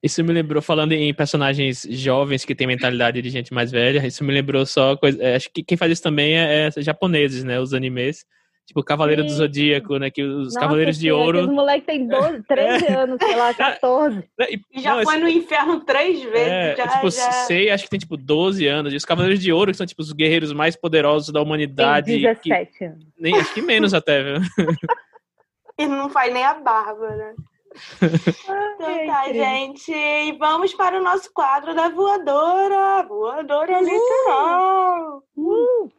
[0.02, 4.24] Isso me lembrou, falando em personagens jovens que têm mentalidade de gente mais velha, isso
[4.24, 5.22] me lembrou só coisa.
[5.22, 7.60] É, acho que quem faz isso também é, é japoneses, né?
[7.60, 8.26] Os animes.
[8.72, 9.28] Tipo, Cavaleiro Sim.
[9.28, 10.10] do Zodíaco, né?
[10.10, 11.42] Que os Nossa, Cavaleiros de Ouro.
[11.42, 12.94] Os moleques têm 12, 13 é.
[12.94, 14.24] anos, sei lá, 14.
[14.72, 16.48] E, já não, foi no inferno três vezes.
[16.48, 17.32] É, já, tipo, já...
[17.32, 18.94] sei, acho que tem tipo 12 anos.
[18.94, 22.12] E os Cavaleiros de Ouro, que são tipo os guerreiros mais poderosos da humanidade.
[22.12, 22.84] Tem 17 que...
[22.86, 23.06] anos.
[23.20, 24.40] Nem, acho que menos até, viu?
[25.78, 27.34] E não faz nem a barba, né?
[27.96, 29.90] então tá, gente.
[29.90, 33.06] E vamos para o nosso quadro da voadora.
[33.08, 33.84] Voadora uh!
[33.84, 35.22] literal.
[35.34, 35.90] Uh!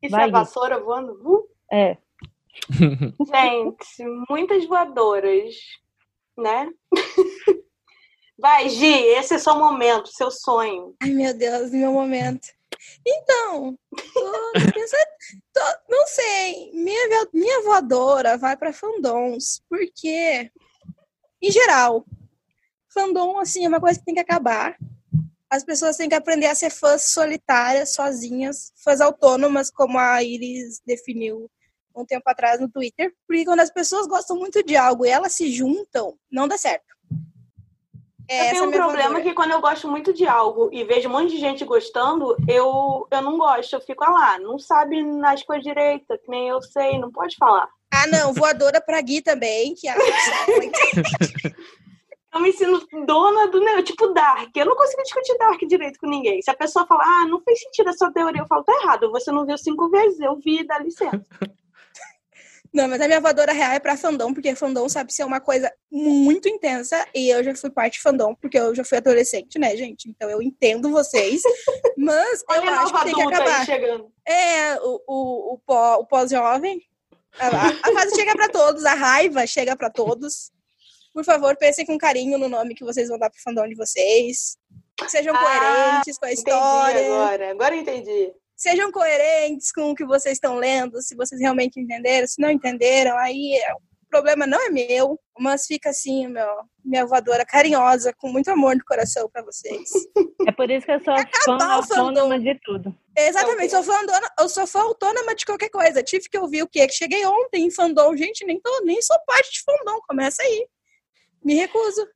[0.00, 1.12] Isso Vai, é a vassoura voando?
[1.24, 1.51] Uh?
[1.72, 1.96] É.
[3.26, 5.54] Gente, muitas voadoras,
[6.36, 6.70] né?
[8.38, 10.94] Vai, Gi, esse é seu momento, seu sonho.
[11.02, 12.46] Ai, meu Deus, meu momento.
[13.06, 13.78] Então,
[14.12, 15.06] tô pensando,
[15.52, 20.50] tô, não sei, minha, minha voadora vai para fandoms, porque,
[21.40, 22.04] em geral,
[22.92, 24.76] fandom, assim, é uma coisa que tem que acabar.
[25.48, 30.80] As pessoas têm que aprender a ser fãs solitárias, sozinhas, fãs autônomas, como a Iris
[30.84, 31.48] definiu
[31.94, 35.32] um tempo atrás no Twitter, porque quando as pessoas gostam muito de algo e elas
[35.32, 36.92] se juntam, não dá certo.
[38.28, 41.12] É, eu tenho um problema que quando eu gosto muito de algo e vejo um
[41.12, 45.42] monte de gente gostando, eu, eu não gosto, eu fico ah lá, não sabe nas
[45.42, 47.68] coisas direita, que nem eu sei, não pode falar.
[47.92, 49.94] Ah, não, voadora pra Gui também, que a
[52.34, 54.56] Eu me ensino dona do negócio, tipo Dark.
[54.56, 56.40] Eu não consigo discutir Dark direito com ninguém.
[56.40, 59.10] Se a pessoa falar, ah, não fez sentido a sua teoria, eu falo, tá errado,
[59.10, 61.22] você não viu cinco vezes, eu vi, dá licença.
[62.72, 65.70] Não, mas a minha voadora real é pra fandom, porque fandom sabe ser uma coisa
[65.90, 67.06] muito intensa.
[67.14, 70.08] E eu já fui parte fandom, porque eu já fui adolescente, né, gente?
[70.08, 71.42] Então eu entendo vocês.
[71.98, 73.66] Mas eu acho que tem que acabar.
[74.26, 76.80] É, o, o, o, o pós-jovem.
[77.38, 80.50] A, a fase chega para todos, a raiva chega para todos.
[81.12, 84.56] Por favor, pensem com carinho no nome que vocês vão dar pro fandom de vocês.
[85.08, 87.04] Sejam ah, coerentes com a história.
[87.04, 92.28] Agora, agora entendi sejam coerentes com o que vocês estão lendo, se vocês realmente entenderam,
[92.28, 93.58] se não entenderam, aí
[94.04, 96.46] o problema não é meu, mas fica assim, meu,
[96.84, 99.90] minha voadora carinhosa, com muito amor no coração para vocês.
[100.46, 102.94] É por isso que eu sou fã autônoma de tudo.
[103.16, 103.94] Exatamente, sou fã
[104.38, 106.02] eu sou fã autônoma de qualquer coisa.
[106.02, 106.86] Tive que ouvir o quê?
[106.86, 108.16] Que cheguei ontem em fandom.
[108.16, 110.66] Gente, nem, tô, nem sou parte de fandom, começa aí.
[111.44, 112.06] Me recuso.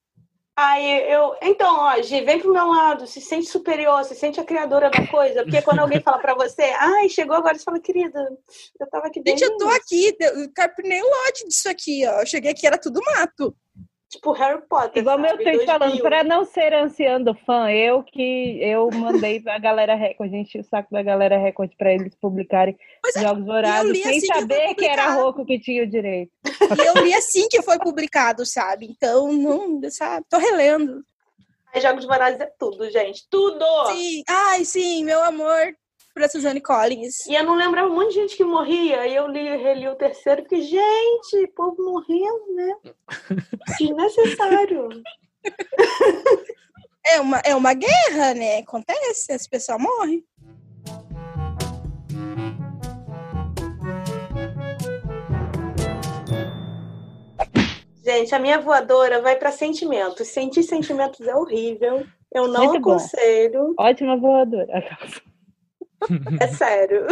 [0.59, 4.45] Aí eu, então, ó, Gi, vem pro meu lado, se sente superior, se sente a
[4.45, 8.19] criadora da coisa, porque quando alguém fala pra você, ai, chegou agora, você fala, querida,
[8.81, 9.39] eu tava aqui dentro.
[9.39, 12.21] Gente, eu tô aqui, eu carpinei um lote disso aqui, ó.
[12.21, 13.55] Eu cheguei aqui, era tudo mato.
[14.09, 15.03] Tipo Harry Potter.
[15.03, 15.29] Igual sabe?
[15.29, 20.31] meu tweet falando, para não ser anciando fã, eu que eu mandei a galera Record,
[20.31, 24.27] gente, o saco da galera Record para eles publicarem pois é, jogos vorazes sem assim
[24.27, 26.31] saber que, que, era Roco que tinha o direito.
[26.45, 28.87] E eu li assim que foi publicado, sabe?
[28.87, 30.25] Então, não, sabe?
[30.31, 31.05] Tô relendo.
[31.75, 33.27] Jogos Vorazes é tudo, gente.
[33.29, 33.67] Tudo!
[33.89, 35.77] Sim, ai, sim, meu amor
[36.17, 37.27] pra Suzanne Collins.
[37.27, 39.07] E eu não lembrava um monte de gente que morria.
[39.07, 42.75] E eu li, reli o terceiro e fiquei, gente, o povo morrendo, né?
[43.79, 44.89] Desnecessário.
[47.05, 48.61] é, uma, é uma guerra, né?
[48.61, 50.25] Acontece, as pessoas morrem.
[58.03, 60.29] Gente, a minha voadora vai para sentimentos.
[60.29, 62.07] Sentir sentimentos é horrível.
[62.33, 63.75] Eu não Muito aconselho.
[63.77, 63.85] Bom.
[63.85, 64.83] Ótima voadora.
[66.41, 67.07] É sério.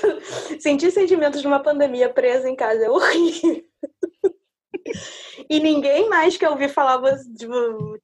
[0.60, 3.64] Sentir sentimentos de uma pandemia presa em casa é horrível.
[5.50, 7.00] E ninguém mais quer ouvir falar,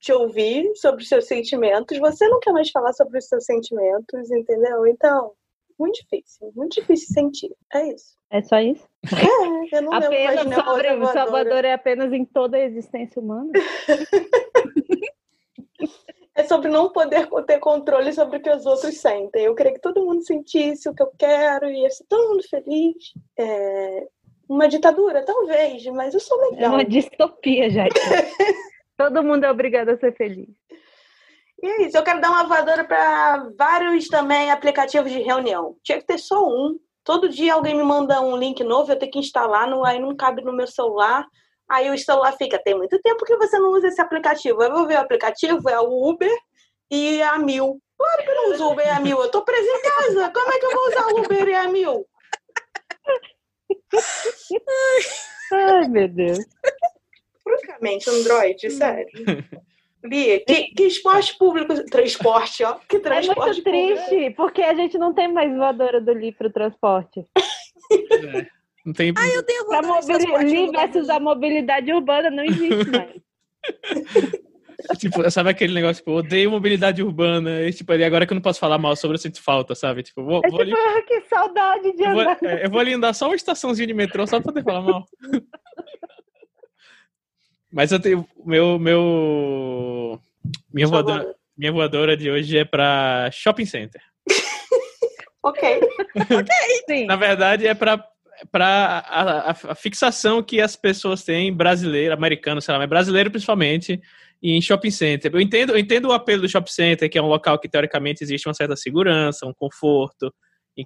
[0.00, 1.98] te ouvir sobre os seus sentimentos.
[1.98, 4.86] Você não quer mais falar sobre os seus sentimentos, entendeu?
[4.86, 5.32] Então,
[5.78, 7.50] muito difícil, muito difícil sentir.
[7.72, 8.16] É isso.
[8.30, 8.86] É só isso?
[9.04, 13.50] É, eu não apenas sobre o Salvador é apenas em toda a existência humana.
[16.34, 19.44] é sobre não poder ter controle sobre o que os outros sentem.
[19.44, 22.42] Eu queria que todo mundo sentisse o que eu quero e ia ser todo mundo
[22.48, 23.12] feliz.
[23.38, 24.06] É...
[24.48, 26.64] Uma ditadura, talvez, mas eu sou legal.
[26.64, 27.84] É uma distopia, já.
[28.98, 30.48] todo mundo é obrigado a ser feliz.
[31.62, 31.96] E é isso.
[31.96, 35.76] Eu quero dar uma voadora para vários também aplicativos de reunião.
[35.82, 36.78] Tinha que ter só um.
[37.04, 40.42] Todo dia alguém me manda um link novo, eu tenho que instalar, aí não cabe
[40.42, 41.26] no meu celular.
[41.72, 44.62] Aí o celular fica, tem muito tempo que você não usa esse aplicativo.
[44.62, 46.30] Eu vou ver o aplicativo, é o Uber
[46.90, 47.80] e a Mil.
[47.96, 50.30] Claro que eu não uso Uber e a Mil, eu tô presa em casa.
[50.34, 52.06] Como é que eu vou usar o Uber e a Mil?
[55.50, 56.40] Ai, meu Deus.
[57.42, 59.08] Francamente, Android, sério.
[60.06, 61.74] Bia, que, que esporte público.
[61.86, 62.74] Transporte, ó.
[62.86, 64.36] Que transporte é muito triste, público.
[64.36, 67.26] porque a gente não tem mais voadora do Li pro transporte.
[67.90, 68.61] É.
[68.84, 69.12] Não tem...
[69.16, 73.22] Ah, eu tenho vontade Li versus a mobilidade urbana não existe mais.
[74.98, 78.58] tipo, sabe aquele negócio, tipo, odeio mobilidade urbana, e, tipo, agora que eu não posso
[78.58, 80.02] falar mal sobre, eu sinto falta, sabe?
[80.02, 81.02] Tipo, vou, é vou tipo, ali...
[81.02, 82.38] que saudade de eu andar.
[82.40, 84.80] Vou, é, eu vou ali andar só uma estaçãozinha de metrô, só pra poder falar
[84.82, 85.04] mal.
[87.72, 90.20] Mas eu tenho, meu, meu,
[90.72, 94.02] minha voadora, minha voadora de hoje é pra shopping center.
[95.42, 95.80] ok.
[96.16, 96.48] ok.
[96.86, 97.06] Sim.
[97.06, 98.11] Na verdade, é pra
[98.50, 104.00] para a, a, fixação que as pessoas têm brasileiro, americano, sei lá, mas brasileiro principalmente,
[104.42, 105.30] em shopping center.
[105.32, 108.24] Eu entendo, eu entendo o apelo do shopping center, que é um local que teoricamente
[108.24, 110.32] existe uma certa segurança, um conforto.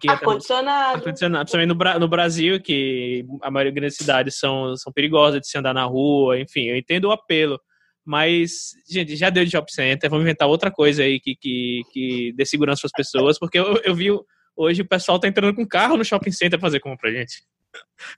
[0.08, 0.96] Ar-condicionado.
[0.96, 1.44] Ar-condicionado.
[1.50, 5.72] Principalmente no, no Brasil, que a maioria das cidades são, são perigosas de se andar
[5.72, 7.58] na rua, enfim, eu entendo o apelo.
[8.04, 12.32] Mas, gente, já deu de shopping center, vamos inventar outra coisa aí que, que, que
[12.36, 14.10] dê segurança para as pessoas, porque eu, eu vi
[14.56, 17.42] Hoje o pessoal tá entrando com carro no shopping center fazer compra, gente.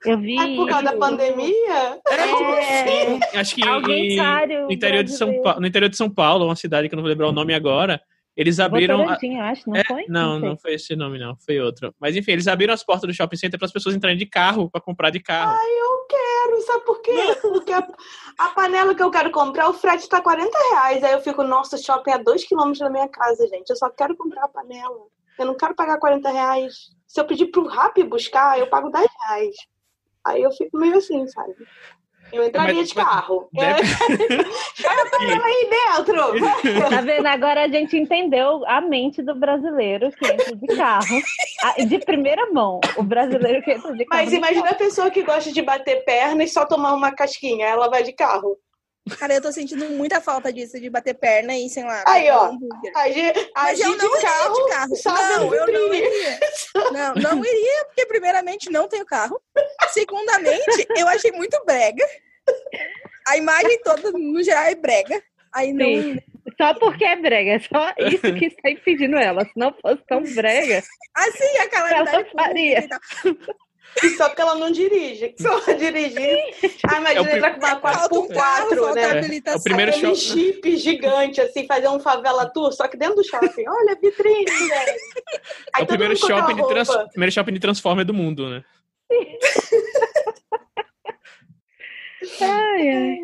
[0.05, 0.39] Eu vi.
[0.39, 2.01] É por causa da pandemia?
[2.09, 3.39] É, é...
[3.39, 6.95] Acho que no interior, de São Paulo, no interior de São Paulo, uma cidade que
[6.95, 8.01] eu não vou lembrar o nome agora,
[8.37, 9.09] eles abriram.
[9.09, 9.15] A...
[9.51, 10.05] acho, não é, foi?
[10.09, 11.37] Não, não, não, foi esse nome, não.
[11.45, 11.93] Foi outro.
[11.99, 14.71] Mas enfim, eles abriram as portas do shopping center para as pessoas entrarem de carro,
[14.71, 15.51] para comprar de carro.
[15.59, 17.17] Ai, eu quero, sabe por quê?
[17.43, 17.85] Porque a,
[18.39, 21.03] a, panela que eu quero comprar, o frete tá 40 reais.
[21.03, 23.71] Aí eu fico, nossa, o shopping é 2 quilômetros da minha casa, gente.
[23.71, 25.01] Eu só quero comprar a panela.
[25.39, 26.75] Eu não quero pagar 40 reais.
[27.07, 29.55] Se eu pedir pro Rap buscar, eu pago 10 reais.
[30.27, 31.55] Aí eu fico meio assim, sabe?
[32.33, 33.49] Eu entraria mas, de carro.
[33.53, 33.83] Deve...
[35.21, 36.89] Eu aí dentro.
[36.91, 37.27] Tá vendo?
[37.27, 41.23] Agora a gente entendeu a mente do brasileiro que entra de carro.
[41.87, 44.23] De primeira mão, o brasileiro que entra de carro.
[44.23, 47.67] Mas imagina a pessoa que gosta de bater perna e só tomar uma casquinha.
[47.67, 48.57] Ela vai de carro.
[49.17, 52.03] Cara, eu tô sentindo muita falta disso, de bater perna e, sei lá.
[52.07, 52.53] Aí, ó.
[52.95, 55.41] A gente, a Mas eu não de carro, de carro.
[55.41, 56.41] Não, eu não iria.
[56.93, 59.41] Não, não iria, porque, primeiramente, não tenho carro.
[59.91, 62.05] Segundamente, eu achei muito brega.
[63.27, 65.23] A imagem toda, no geral, é brega.
[65.53, 65.85] Aí não.
[65.85, 66.19] Sim.
[66.61, 69.45] Só porque é brega, é só isso que está impedindo ela.
[69.45, 70.83] Se não fosse tão brega.
[71.15, 72.89] Assim, a calamidade ela faria.
[74.03, 75.35] E só porque ela não dirige.
[75.37, 76.39] Se ela dirigir.
[76.89, 79.21] Ah, imagina é entrar com uma 4x4, né?
[79.45, 83.25] É o primeiro Aquele chip gigante, assim, fazer um favela tour, só que dentro do
[83.25, 83.65] shopping.
[83.67, 84.99] Olha, vitrine, velho.
[85.79, 86.89] É o primeiro shopping, de trans...
[87.11, 88.65] primeiro shopping de Transformer do mundo, né?
[92.41, 93.19] ai, ai.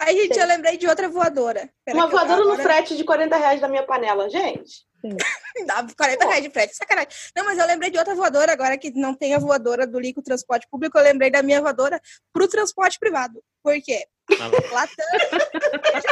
[0.00, 1.68] Aí, gente, eu lembrei de outra voadora.
[1.84, 2.56] Pera uma voadora agora...
[2.56, 4.86] no frete de 40 reais da minha panela, gente.
[5.66, 7.10] Dá 40 reais de frete, sacanagem.
[7.36, 10.22] Não, mas eu lembrei de outra voadora agora que não tem a voadora do Lico
[10.22, 12.00] Transporte Público, eu lembrei da minha voadora
[12.32, 13.42] pro transporte privado.
[13.62, 14.04] Por quê?
[14.40, 15.06] Ah, Latam.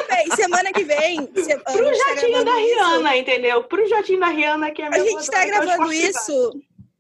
[0.09, 1.31] bem, semana que vem.
[1.35, 3.65] Se, pro jatinho tá da Rihanna, entendeu?
[3.65, 6.53] Pro jatinho da Rihanna que é a minha A gente tá gravando isso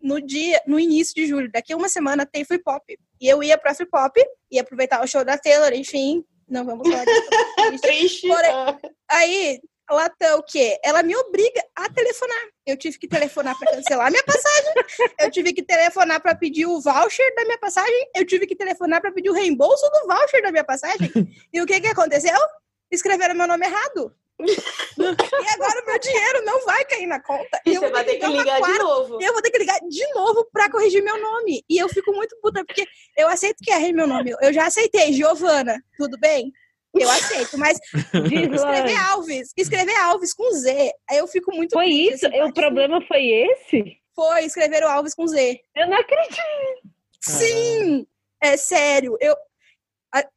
[0.03, 1.51] no dia, no início de julho.
[1.51, 2.85] Daqui a uma semana tem Free Pop.
[3.21, 4.21] E eu ia pra Free Pop,
[4.51, 6.25] ia aproveitar o show da Taylor, enfim.
[6.49, 7.81] Não vamos falar disso.
[7.83, 8.29] Triste.
[8.29, 8.53] Porém,
[9.11, 9.61] aí
[9.95, 10.79] Latam, o quê?
[10.85, 12.49] Ela me obriga a telefonar.
[12.67, 14.75] Eu tive que telefonar para cancelar minha passagem.
[15.21, 18.11] Eu tive que telefonar para pedir o voucher da minha passagem.
[18.15, 21.11] Eu tive que telefonar para pedir o reembolso do voucher da minha passagem.
[21.53, 22.37] E o que que aconteceu?
[22.91, 24.13] Escreveram meu nome errado.
[24.39, 27.61] e agora o meu dinheiro não vai cair na conta.
[27.65, 29.19] E você vai ter que ligar de novo.
[29.23, 31.65] Eu vou ter que ligar de novo para corrigir meu nome.
[31.69, 34.35] E eu fico muito puta, porque eu aceito que errei meu nome.
[34.43, 36.53] Eu já aceitei, Giovana, tudo bem?
[36.95, 37.79] Eu aceito, mas
[38.15, 41.73] escrever Alves, escrever Alves com Z, aí eu fico muito.
[41.73, 42.27] Foi isso?
[42.27, 43.99] Assim, o problema foi esse?
[44.15, 45.61] Foi, escrever o Alves com Z.
[45.75, 46.41] Eu não acredito.
[47.21, 48.07] Sim,
[48.41, 49.17] é sério.
[49.21, 49.37] Eu,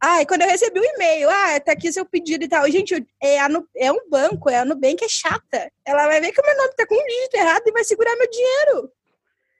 [0.02, 2.70] Ai, quando eu recebi o um e-mail, ah, tá aqui seu pedido e tal.
[2.70, 3.47] Gente, é, a,
[3.78, 5.72] é um banco, é a Nubank, é chata.
[5.86, 8.16] Ela vai ver que o meu nome tá com um dígito errado e vai segurar
[8.16, 8.91] meu dinheiro.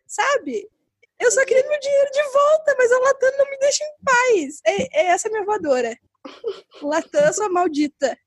[0.06, 0.68] Sabe?
[1.20, 4.62] Eu só queria meu dinheiro de volta, mas a Latam não me deixa em paz.
[4.66, 5.98] É, é essa minha voadora.
[6.82, 8.18] Latam, sua maldita.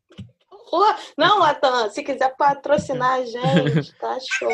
[1.19, 4.49] Não, Latam, se quiser patrocinar a gente, tá show.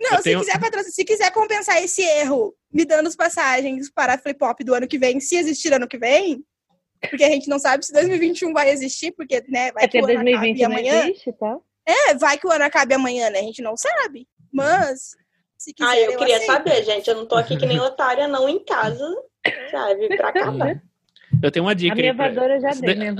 [0.00, 4.18] Não, se, quiser patrocinar, se quiser compensar esse erro, me dando as passagens para a
[4.18, 6.44] Flip Pop do ano que vem, se existir ano que vem,
[7.10, 10.04] porque a gente não sabe se 2021 vai existir, porque, né, vai é que o
[10.04, 11.04] ano 2020 amanhã.
[11.04, 11.58] Existe, tá?
[11.86, 13.38] É, vai que o ano acabe amanhã, né?
[13.38, 14.26] A gente não sabe.
[14.52, 15.10] Mas,
[15.56, 15.88] se quiser.
[15.88, 16.52] Ah, eu, eu queria aceito.
[16.52, 17.08] saber, gente.
[17.08, 19.08] Eu não tô aqui que nem otária, não, em casa,
[19.70, 20.08] sabe?
[20.16, 20.82] Pra acabar.
[21.42, 21.92] Eu tenho uma dica.
[21.92, 23.14] A minha voadora já dei, minha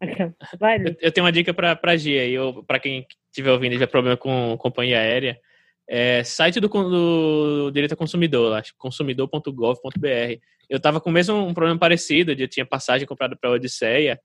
[0.58, 2.36] Vai, eu, tenho uma dica para pra Gia e
[2.66, 5.38] para quem estiver ouvindo e tiver problema com companhia aérea.
[5.86, 10.40] É, site do, do direito ao consumidor, acho consumidor.gov.br.
[10.68, 14.18] Eu estava com mesmo um problema parecido, eu tinha passagem comprada para Odisseia,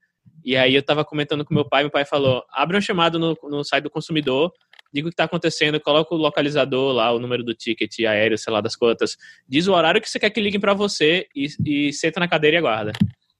[0.44, 3.38] e aí eu estava comentando com meu pai, meu pai falou: abre um chamado no,
[3.44, 4.54] no site do consumidor
[4.96, 8.54] diga o que está acontecendo, coloca o localizador lá, o número do ticket aéreo, sei
[8.54, 9.18] lá das quantas,
[9.48, 12.56] diz o horário que você quer que liguem para você e, e senta na cadeira
[12.56, 12.94] e aguarda.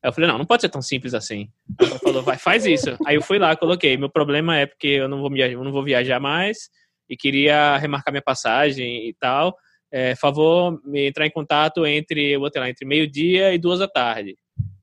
[0.04, 1.48] Aí eu falei, não, não pode ser tão simples assim.
[1.80, 2.98] Ela falou, vai, faz isso.
[3.06, 3.96] Aí eu fui lá, coloquei.
[3.96, 6.70] Meu problema é porque eu não vou viajar, não vou viajar mais
[7.10, 9.56] e queria remarcar minha passagem e tal.
[9.90, 14.38] É, favor, me entrar em contato entre, eu lá, entre meio-dia e duas da tarde.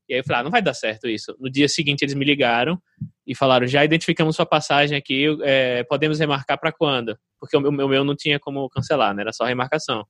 [0.07, 1.35] E aí eu falei, ah, não vai dar certo isso.
[1.39, 2.81] No dia seguinte eles me ligaram
[3.25, 7.17] e falaram, já identificamos sua passagem aqui, é, podemos remarcar para quando?
[7.39, 9.21] Porque o meu, o meu não tinha como cancelar, né?
[9.21, 10.05] Era só remarcação.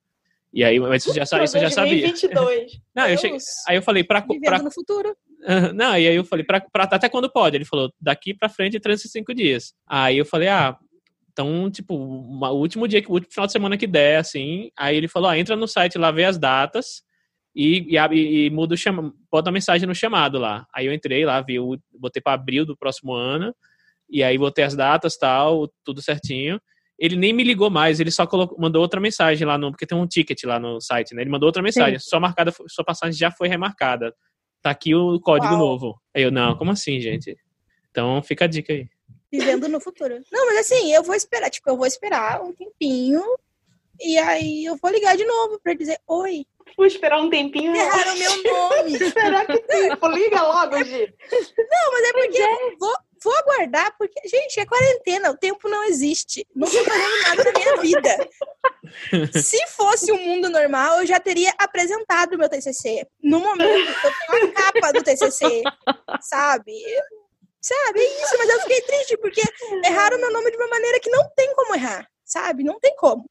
[0.52, 2.08] E aí, mas isso já, isso já sabia.
[2.08, 2.80] 2022.
[2.96, 5.16] Não, eu cheguei, aí eu falei, para pra no futuro.
[5.74, 7.58] Não, e aí eu falei, pra, pra, até quando pode?
[7.58, 9.74] Ele falou, daqui pra frente, 35 dias.
[9.88, 10.78] Aí eu falei, ah,
[11.32, 15.08] então, tipo, o último dia, o último final de semana que der, assim, aí ele
[15.08, 17.02] falou, ah, entra no site lá, vê as datas
[17.56, 20.66] e, e, e muda o chama, bota uma mensagem no chamado lá.
[20.74, 21.58] Aí eu entrei lá, vi,
[21.97, 23.56] botei para abril do próximo ano,
[24.10, 26.60] e aí botei as datas, tal, tudo certinho
[26.97, 29.72] ele nem me ligou mais, ele só colocou, mandou outra mensagem lá no.
[29.72, 31.22] Porque tem um ticket lá no site, né?
[31.22, 31.99] Ele mandou outra mensagem.
[31.99, 32.10] Sim.
[32.10, 34.14] Sua, marcada, sua passagem já foi remarcada.
[34.62, 35.60] Tá aqui o código Uau.
[35.60, 36.01] novo.
[36.16, 37.36] Aí eu, não, como assim, gente?
[37.91, 38.88] Então fica a dica aí.
[39.32, 40.22] Vivendo no futuro.
[40.32, 43.22] Não, mas assim, eu vou esperar, tipo, eu vou esperar um tempinho.
[43.99, 46.45] E aí eu vou ligar de novo pra dizer, oi.
[46.78, 47.76] Vou esperar um tempinho.
[47.76, 48.95] Erraram meu nome.
[48.97, 50.07] esperar que tempo?
[50.07, 51.13] Liga logo, Gi.
[51.57, 52.53] Não, mas é porque é.
[52.53, 52.93] eu vou,
[53.24, 56.45] vou aguardar, porque, gente, é quarentena, o tempo não existe.
[56.55, 58.30] Não tô fazendo nada na minha vida.
[59.41, 63.07] Se fosse um mundo normal, eu já teria apresentado o meu TCC.
[63.21, 65.63] No momento, eu tenho a capa do TCC,
[66.21, 66.74] sabe?
[67.63, 69.41] Sabe, é isso, mas eu fiquei triste porque
[69.86, 72.61] erraram meu nome de uma maneira que não tem como errar, sabe?
[72.61, 73.24] Não tem como.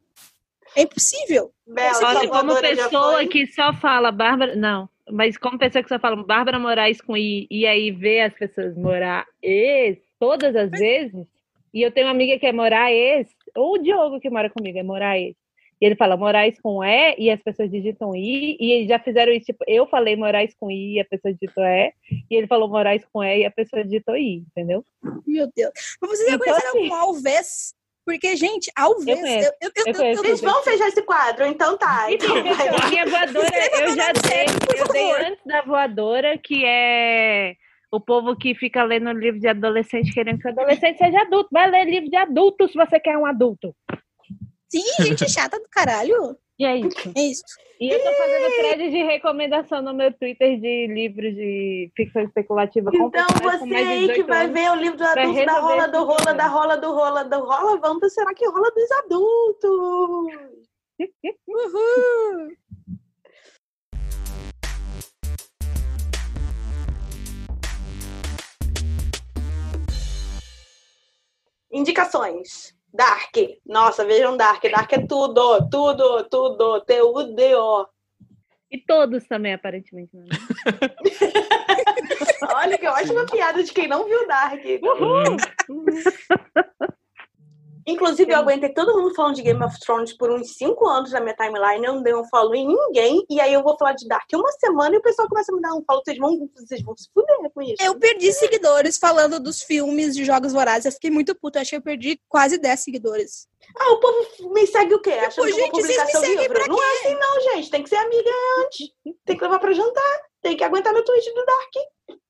[0.77, 1.53] É impossível.
[1.67, 4.57] Bela, Olha, como pessoa que só fala Bárbara.
[4.57, 8.35] Não, mas como pessoa que só fala Bárbara Moraes com I, e aí vê as
[8.35, 11.27] pessoas morar ex todas as vezes,
[11.75, 14.83] e eu tenho uma amiga que é Moraes, ou o Diogo que mora comigo, é
[14.83, 15.35] Moraes.
[15.81, 19.33] E ele fala Moraes com E e as pessoas digitam I, e eles já fizeram
[19.33, 21.93] isso, tipo, eu falei Moraes com I e a pessoa digitou E,
[22.31, 24.85] e ele falou Moraes com E e a pessoa digitou I, entendeu?
[25.27, 25.73] Meu Deus.
[26.01, 29.19] Mas vocês já então, conheceram assim, Alves porque, gente, ao ver.
[29.19, 32.11] Eu, eu, eu, eu, Vocês vão fechar esse quadro, então tá.
[32.11, 32.91] Então vai.
[32.91, 34.81] Minha voadora, eu já dei.
[34.81, 37.55] Eu dei antes da voadora, que é
[37.91, 41.51] o povo que fica lendo livro de adolescente querendo que o adolescente seja adulto.
[41.53, 43.75] Vai ler livro de adulto se você quer um adulto.
[44.69, 46.37] Sim, gente chata do caralho.
[46.63, 47.13] E é isso.
[47.17, 47.43] É isso.
[47.81, 52.89] E eu tô fazendo thread de recomendação no meu Twitter de livros de ficção especulativa.
[52.95, 56.47] Então você aí que vai ver o livro do adulto da rola do rola, da
[56.47, 59.73] rola do rola do rola, vamos será que rola dos adultos?
[61.49, 62.53] Uhul!
[71.73, 72.73] Indicações.
[72.93, 73.35] Dark.
[73.67, 74.63] Nossa, vejam Dark.
[74.63, 76.81] Dark é tudo, tudo, tudo.
[76.83, 77.87] T-U-D-O.
[78.71, 80.15] E todos também, aparentemente.
[80.17, 80.27] Né?
[82.55, 84.63] Olha que ótima piada de quem não viu Dark.
[84.83, 85.37] Uhum.
[87.87, 91.21] Inclusive, eu aguentei todo mundo falando de Game of Thrones por uns 5 anos na
[91.21, 94.07] minha timeline, eu não dei um follow em ninguém, e aí eu vou falar de
[94.07, 96.83] Dark uma semana e o pessoal começa a me dar um follow, vocês vão, vocês
[96.83, 97.83] vão se fuder com isso.
[97.83, 101.77] Eu perdi seguidores falando dos filmes de Jogos Vorazes, eu fiquei muito puta, acho que
[101.77, 103.49] eu perdi quase 10 seguidores.
[103.77, 105.13] Ah, o povo me segue o quê?
[105.13, 106.69] Tipo, Achando gente, que eu vou publicar seu livro?
[106.69, 108.31] Não é assim não, gente, tem que ser amiga
[108.61, 108.89] antes,
[109.25, 112.21] tem que levar pra jantar, tem que aguentar meu tweet do Dark.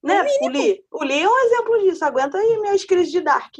[0.00, 0.84] Né, o Lee?
[0.92, 3.54] O Lee é um exemplo disso, aguenta aí minhas crises de Dark.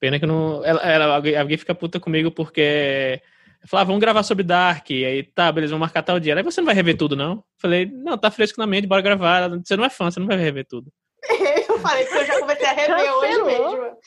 [0.00, 0.64] Pena que não.
[0.64, 3.20] Ela, ela, alguém, alguém fica puta comigo porque.
[3.66, 4.88] Falava, ah, vamos gravar sobre Dark.
[4.88, 6.34] E aí, tá, beleza, vamos marcar tal dia.
[6.34, 7.44] Aí você não vai rever tudo, não?
[7.58, 9.50] Falei, não, tá fresco na mente, bora gravar.
[9.50, 10.90] Você não é fã, você não vai rever tudo.
[11.68, 13.20] eu falei que eu já comecei a rever Cancelou.
[13.20, 13.98] hoje mesmo.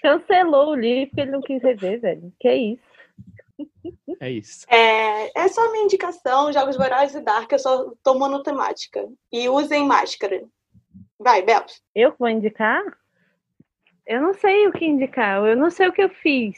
[0.00, 2.32] Cancelou o livro porque ele não quis rever, velho.
[2.40, 2.92] Que isso.
[4.20, 4.66] É isso.
[4.70, 9.06] É, é só minha indicação, Jogos Vorazes e Dark, eu só tô monotemática.
[9.30, 10.42] E usem máscara.
[11.18, 11.64] Vai, Bel.
[11.94, 12.82] Eu vou indicar?
[14.06, 16.56] Eu não sei o que indicar, eu não sei o que eu fiz.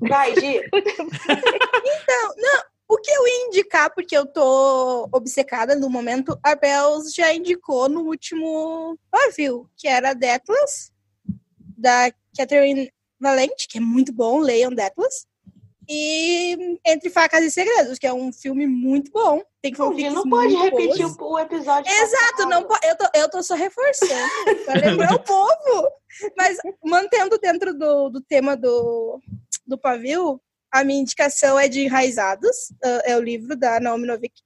[0.00, 0.60] Vai, Gi.
[0.72, 7.14] então, não, o que eu ia indicar, porque eu tô obcecada no momento, a Bells
[7.14, 10.92] já indicou no último review, que era Deathless,
[11.76, 15.26] da Catherine Valente, que é muito bom, leiam Deathless.
[15.94, 19.42] E Entre Facas e Segredos, que é um filme muito bom.
[19.60, 21.92] Tem fanfics não pode repetir o, o, episódio.
[21.92, 24.30] Exato, não eu tô, eu tô só reforçando
[24.64, 25.90] pra lembrar o povo.
[26.34, 29.20] Mas mantendo dentro do, do tema do,
[29.66, 30.40] do pavio,
[30.72, 32.72] a minha indicação é de Enraizados,
[33.04, 34.40] é o livro da Naomi Novik,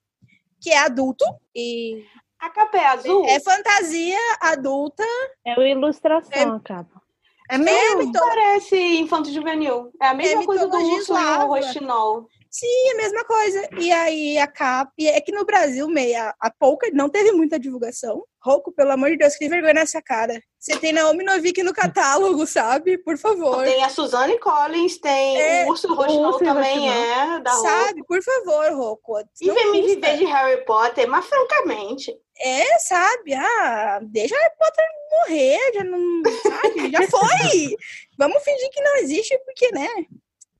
[0.59, 1.23] que é adulto
[1.55, 2.03] e
[2.39, 3.25] a capa é azul?
[3.25, 5.03] É fantasia adulta.
[5.45, 7.01] É uma ilustração, é, a capa.
[7.49, 8.11] É mesmo?
[8.15, 9.91] É, parece infanto juvenil.
[10.01, 12.27] É a mesma é coisa do urso e o roxinol.
[12.49, 13.69] Sim, a mesma coisa.
[13.77, 14.91] E aí a capa.
[14.99, 18.23] É que no Brasil, meia, a pouca não teve muita divulgação.
[18.41, 20.41] Rouco, pelo amor de Deus, que vergonha nessa cara.
[20.57, 22.97] Você tem Naomi Novik no catálogo, sabe?
[22.97, 23.63] Por favor.
[23.63, 28.03] Tem a Suzanne Collins, tem é, o Urso Rochinol também é, da Sabe?
[28.05, 29.19] Por favor, Rouco.
[29.41, 32.15] E vem me viver de Harry Potter, mas francamente.
[32.39, 33.33] É, sabe?
[33.33, 36.21] Ah, deixa Harry Potter morrer, já não.
[36.43, 36.91] Sabe?
[36.91, 37.75] Já foi!
[38.17, 39.87] Vamos fingir que não existe, porque, né?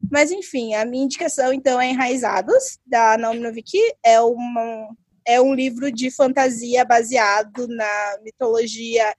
[0.09, 3.77] Mas enfim, a minha indicação então é Enraizados, da Naomi Novik.
[4.03, 4.89] É, uma,
[5.25, 9.13] é um livro de fantasia baseado na mitologia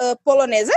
[0.00, 0.72] uh, polonesa.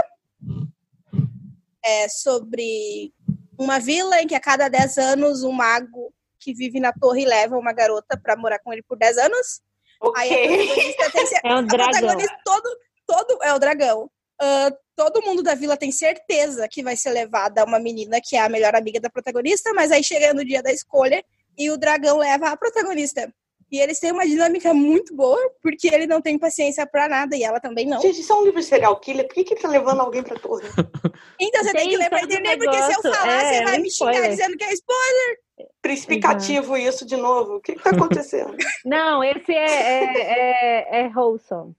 [1.84, 3.13] É sobre
[3.57, 7.57] uma vila em que a cada 10 anos um mago que vive na torre leva
[7.57, 9.61] uma garota para morar com ele por 10 anos.
[10.02, 10.68] Okay.
[11.43, 12.18] É um dragão.
[12.43, 14.10] todo, todo é o dragão.
[14.39, 18.41] Uh, todo mundo da vila tem certeza que vai ser levada uma menina que é
[18.41, 21.24] a melhor amiga da protagonista, mas aí chega no dia da escolha
[21.58, 23.34] e o dragão leva a protagonista.
[23.70, 27.43] E eles têm uma dinâmica muito boa, porque ele não tem paciência pra nada e
[27.43, 27.99] ela também não.
[28.01, 30.24] Gente, isso é um livro de serial killer, por que, que ele tá levando alguém
[30.24, 30.68] pra torre?
[31.39, 33.78] Então você tem, tem que ler pra entender, porque se eu falar, é, você vai
[33.80, 34.30] me xingar spoiler.
[34.32, 35.39] dizendo que é spoiler.
[35.82, 36.78] Principicativo uhum.
[36.78, 37.55] isso de novo.
[37.55, 38.55] O que, que tá acontecendo?
[38.86, 41.76] Não, esse é, é, é, é wholesome.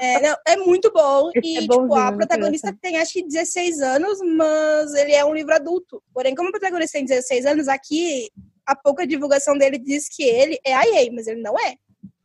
[0.00, 1.30] É, não, é muito bom.
[1.42, 5.54] e, é tipo, a protagonista tem acho que 16 anos, mas ele é um livro
[5.54, 6.02] adulto.
[6.14, 8.30] Porém, como o protagonista tem 16 anos, aqui
[8.66, 11.76] a pouca divulgação dele diz que ele é IA, mas ele não é.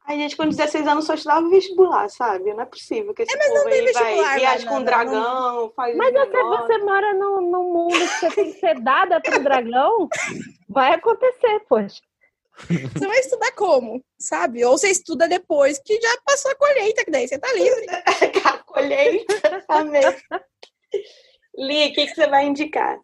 [0.05, 2.53] A gente com 16 anos só estudava vestibular, sabe?
[2.53, 5.71] Não é possível que esse é, mas não tem vai viaja com um dragão, não.
[5.71, 9.39] faz Mas você, você mora num, num mundo que você tem que ser dada para
[9.39, 10.09] o dragão,
[10.67, 12.01] vai acontecer, poxa.
[12.67, 14.65] Você vai estudar como, sabe?
[14.65, 17.85] Ou você estuda depois que já passou a colheita, que daí você tá livre.
[18.43, 20.01] a colheita, amém.
[21.57, 22.99] Li, o que, que você vai indicar?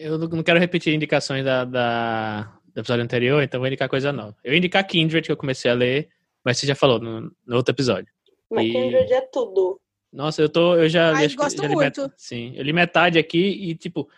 [0.00, 4.34] Eu não quero repetir indicações da, da, do episódio anterior, então vou indicar coisa nova.
[4.42, 6.08] Eu vou indicar Kindred, que eu comecei a ler,
[6.42, 8.10] mas você já falou no, no outro episódio.
[8.50, 8.72] Mas e...
[8.72, 9.78] Kindred é tudo.
[10.10, 10.74] Nossa, eu tô.
[10.74, 12.02] Eu já, Ai, gosto já muito.
[12.02, 12.14] Met...
[12.16, 14.08] Sim, eu li metade aqui e, tipo,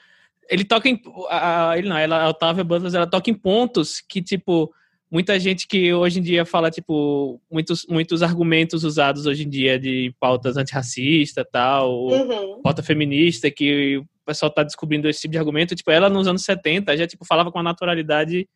[0.49, 1.03] ele toca em.
[1.29, 4.73] A, ele não, ela, a Otávia Butler, ela toca em pontos que, tipo,
[5.11, 9.81] muita gente que hoje em dia fala, tipo, muitos, muitos argumentos usados hoje em dia
[9.81, 12.63] de pautas antirracistas tal, uhum.
[12.63, 15.75] pauta feminista, que o pessoal tá descobrindo esse tipo de argumento.
[15.75, 18.49] Tipo, ela nos anos 70 já, tipo, falava com uma naturalidade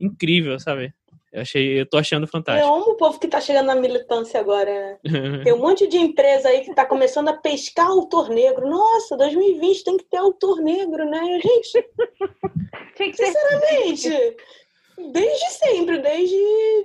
[0.00, 0.92] incrível, sabe?
[1.32, 2.68] Eu achei, eu tô achando fantástico.
[2.68, 4.98] Eu amo o povo que tá chegando na militância agora, né?
[5.44, 8.68] Tem um monte de empresa aí que tá começando a pescar autor negro.
[8.68, 11.40] Nossa, 2020 tem que ter autor negro, né?
[11.40, 11.88] Gente,
[13.16, 14.36] sinceramente,
[15.10, 16.36] desde sempre, desde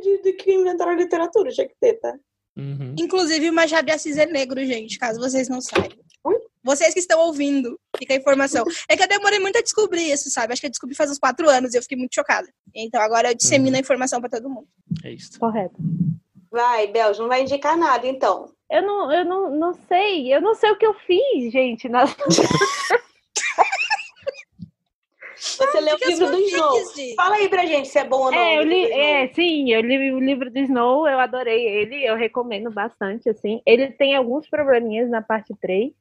[0.01, 2.13] de, de que inventaram a literatura, tinha que ter, tá?
[2.55, 2.95] Uhum.
[2.97, 5.97] Inclusive, o Machado de Assis é negro, gente, caso vocês não saibam.
[6.67, 8.65] Vocês que estão ouvindo, fica a informação.
[8.89, 10.51] É que eu demorei muito a descobrir isso, sabe?
[10.51, 12.45] Acho que eu descobri faz uns quatro anos e eu fiquei muito chocada.
[12.75, 13.77] Então agora eu dissemino uhum.
[13.77, 14.67] a informação para todo mundo.
[15.01, 15.39] É isso.
[15.39, 15.77] Correto.
[16.51, 18.51] Vai, Belge, não vai indicar nada, então.
[18.69, 20.33] Eu não, eu não, não sei.
[20.33, 21.87] Eu não sei o que eu fiz, gente.
[21.87, 22.03] Na...
[25.37, 27.15] Você leu o livro do Snow.
[27.15, 28.37] Fala aí pra gente se é bom ou não.
[28.37, 32.17] É, eu li, é, sim, eu li o livro do Snow, eu adorei ele, eu
[32.17, 33.61] recomendo bastante, assim.
[33.65, 35.93] Ele tem alguns probleminhas na parte 3,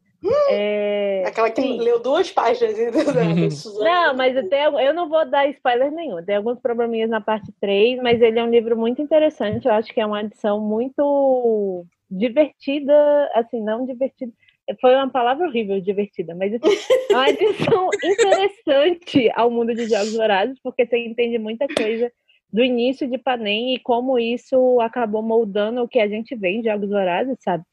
[0.51, 1.25] é...
[1.27, 1.79] Aquela que Sim.
[1.79, 2.77] leu duas páginas.
[3.79, 6.25] não, mas até eu não vou dar spoiler nenhum.
[6.25, 9.67] Tem alguns probleminhas na parte 3, mas ele é um livro muito interessante.
[9.67, 12.95] Eu acho que é uma edição muito divertida,
[13.35, 14.33] assim, não divertida.
[14.81, 16.77] Foi uma palavra horrível, divertida, mas assim,
[17.11, 22.11] é uma edição interessante ao mundo de jogos vorazes, porque você entende muita coisa
[22.53, 26.65] do início de Panem e como isso acabou moldando o que a gente vê em
[26.65, 27.65] jogos vorazes, sabe?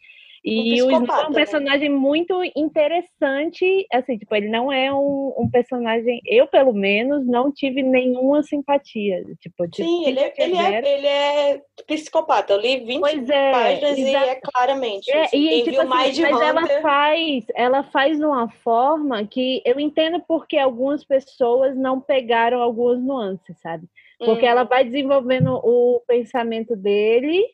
[0.43, 1.35] E um o Snow é um né?
[1.35, 1.95] personagem né?
[1.95, 7.81] muito interessante, assim, tipo, ele não é um, um, personagem, eu pelo menos não tive
[7.81, 13.29] nenhuma simpatia, tipo, Sim, ele é, ele, é, ele é psicopata, eu li 20 pois
[13.29, 16.47] é, páginas e é claramente, é, e, tipo, assim, mais de mas Hunter...
[16.49, 22.61] ela faz, ela faz de uma forma que eu entendo porque algumas pessoas não pegaram
[22.61, 23.87] algumas nuances, sabe?
[24.19, 24.49] Porque hum.
[24.49, 27.45] ela vai desenvolvendo o pensamento dele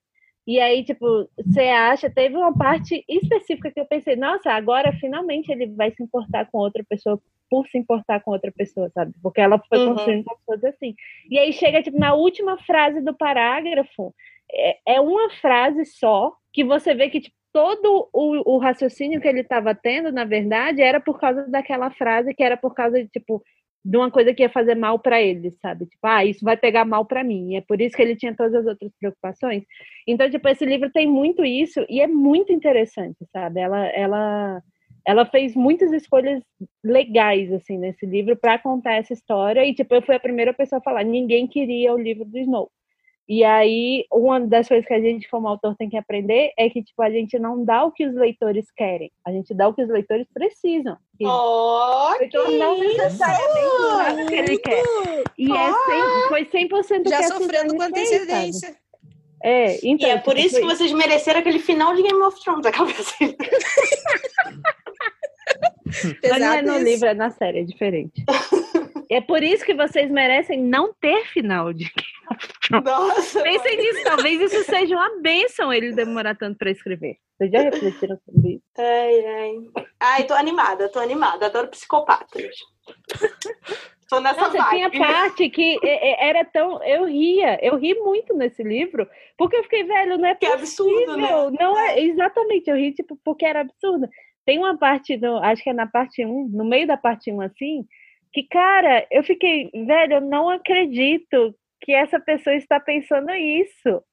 [0.49, 5.51] e aí, tipo, você acha, teve uma parte específica que eu pensei, nossa, agora finalmente
[5.51, 9.13] ele vai se importar com outra pessoa por se importar com outra pessoa, sabe?
[9.21, 9.93] Porque ela foi uhum.
[9.93, 10.95] construindo pessoas assim.
[11.29, 14.11] E aí chega, tipo, na última frase do parágrafo,
[14.51, 19.27] é, é uma frase só, que você vê que, tipo, todo o, o raciocínio que
[19.27, 23.07] ele estava tendo, na verdade, era por causa daquela frase, que era por causa de,
[23.07, 23.43] tipo,
[23.84, 25.86] de uma coisa que ia fazer mal para ele, sabe?
[25.86, 27.55] Tipo, ah, isso vai pegar mal para mim.
[27.55, 29.63] É por isso que ele tinha todas as outras preocupações.
[30.07, 33.59] Então, tipo, esse livro tem muito isso e é muito interessante, sabe?
[33.59, 34.61] Ela, ela
[35.07, 36.43] ela fez muitas escolhas
[36.84, 40.80] legais assim nesse livro para contar essa história e tipo eu fui a primeira pessoa
[40.80, 42.69] a falar ninguém queria o livro do Snow
[43.30, 46.82] e aí uma das coisas que a gente como autor tem que aprender é que
[46.82, 49.11] tipo a gente não dá o que os leitores querem.
[49.23, 50.97] A gente dá o que os leitores precisam.
[51.21, 54.84] Oh, o leitor não necessariamente o que ele quer.
[55.38, 55.55] E oh.
[55.55, 58.75] é 100, foi 100% já sofrendo com antecedência.
[59.43, 60.61] é, então, e é por tipo, isso foi...
[60.61, 63.38] que vocês mereceram aquele final de Game of Thrones, aquela assim.
[66.23, 68.25] Mas não é no livro, é na série, é diferente.
[69.10, 71.91] é por isso que vocês merecem não ter final de
[72.84, 77.18] Nossa, Pensem nisso, talvez isso seja uma bênção ele demorar tanto para escrever.
[77.38, 78.64] Vocês já refletiram sobre isso?
[78.78, 79.53] Ai, ai.
[79.99, 81.47] Ai, tô animada, tô animada.
[81.47, 82.55] Adoro psicopatas.
[84.10, 85.78] Tô nessa Nossa, tinha parte que
[86.20, 86.84] era tão.
[86.84, 89.07] Eu ria, eu ri muito nesse livro,
[89.38, 90.95] porque eu fiquei, velho, não é que possível.
[90.95, 91.57] É absurdo, né?
[91.60, 94.10] Não é, exatamente, eu ri, tipo, porque era absurdo.
[94.45, 97.39] Tem uma parte, do, acho que é na parte 1, no meio da parte 1,
[97.41, 97.86] assim,
[98.34, 104.03] que, cara, eu fiquei, velho, eu não acredito que essa pessoa está pensando isso.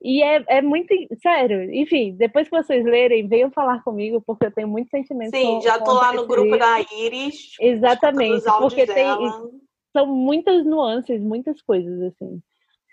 [0.00, 0.94] E é, é muito.
[1.20, 5.36] Sério, enfim, depois que vocês lerem, venham falar comigo, porque eu tenho muito sentimento.
[5.36, 6.58] Sim, com, já tô lá no grupo livro.
[6.58, 7.56] da Iris.
[7.60, 9.08] Exatamente, porque tem.
[9.92, 12.40] São muitas nuances, muitas coisas, assim.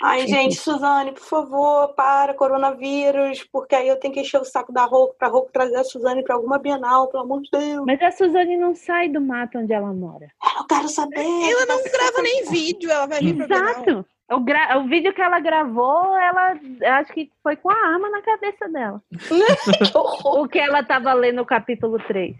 [0.01, 4.73] Ai, gente, Suzane, por favor, para coronavírus, porque aí eu tenho que encher o saco
[4.73, 7.86] da Roku para Roku trazer a Suzane para alguma Bienal, pelo amor de Deus.
[7.86, 10.28] Mas a Suzane não sai do mato onde ela mora.
[10.66, 11.20] Eu quero saber.
[11.20, 14.05] Ela não grava nem vídeo, ela vai vir Exato.
[14.32, 14.80] O, gra...
[14.80, 16.59] o vídeo que ela gravou, ela
[16.99, 19.01] acho que foi com a arma na cabeça dela.
[20.26, 22.36] o que ela tava lendo no capítulo 3.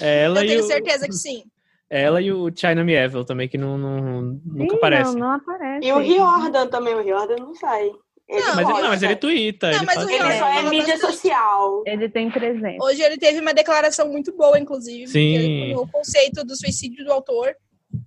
[0.00, 0.66] Ela eu tenho o...
[0.66, 1.44] certeza que sim.
[1.88, 5.12] Ela e o China Mieville também, que não, não, nunca aparece.
[5.12, 5.86] Não, não aparece.
[5.86, 7.90] E o Riordan também, o Riordan não sai.
[8.28, 9.70] Não, mas, ele, não, mas ele twitta.
[9.70, 10.08] Não, ele, mas faz...
[10.08, 11.82] ele só é mídia social.
[11.86, 12.82] Ele tem presença.
[12.82, 15.06] Hoje ele teve uma declaração muito boa, inclusive.
[15.08, 15.74] Sim.
[15.74, 17.54] O conceito do suicídio do autor.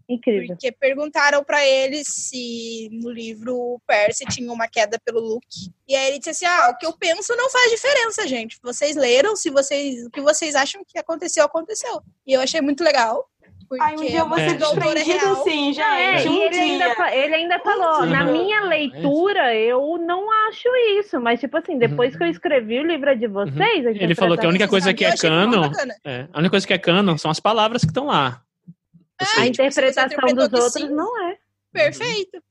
[0.09, 0.47] Incrível.
[0.47, 5.72] Porque perguntaram para ele se no livro Percy tinha uma queda pelo Luke.
[5.88, 8.57] E aí ele disse assim: Ah, o que eu penso não faz diferença, gente.
[8.63, 12.01] Vocês leram, se vocês, o que vocês acham que aconteceu, aconteceu.
[12.26, 13.28] E eu achei muito legal.
[13.68, 15.82] Porque Ai, um dia eu vou ser desprendido assim, gente.
[15.82, 20.68] É, um ele, ainda, ele ainda falou, um na minha leitura, eu não acho
[20.99, 21.20] isso.
[21.20, 22.18] Mas, tipo assim, depois uhum.
[22.20, 23.86] que eu escrevi o livro de vocês...
[23.86, 23.91] Uhum.
[23.91, 25.72] Ele falou que a única coisa que é canon...
[26.03, 28.41] É, a única coisa que é canon são as palavras que estão lá.
[29.20, 30.89] É, a interpretação dos outros sim.
[30.89, 31.38] não é.
[31.72, 32.41] Perfeito.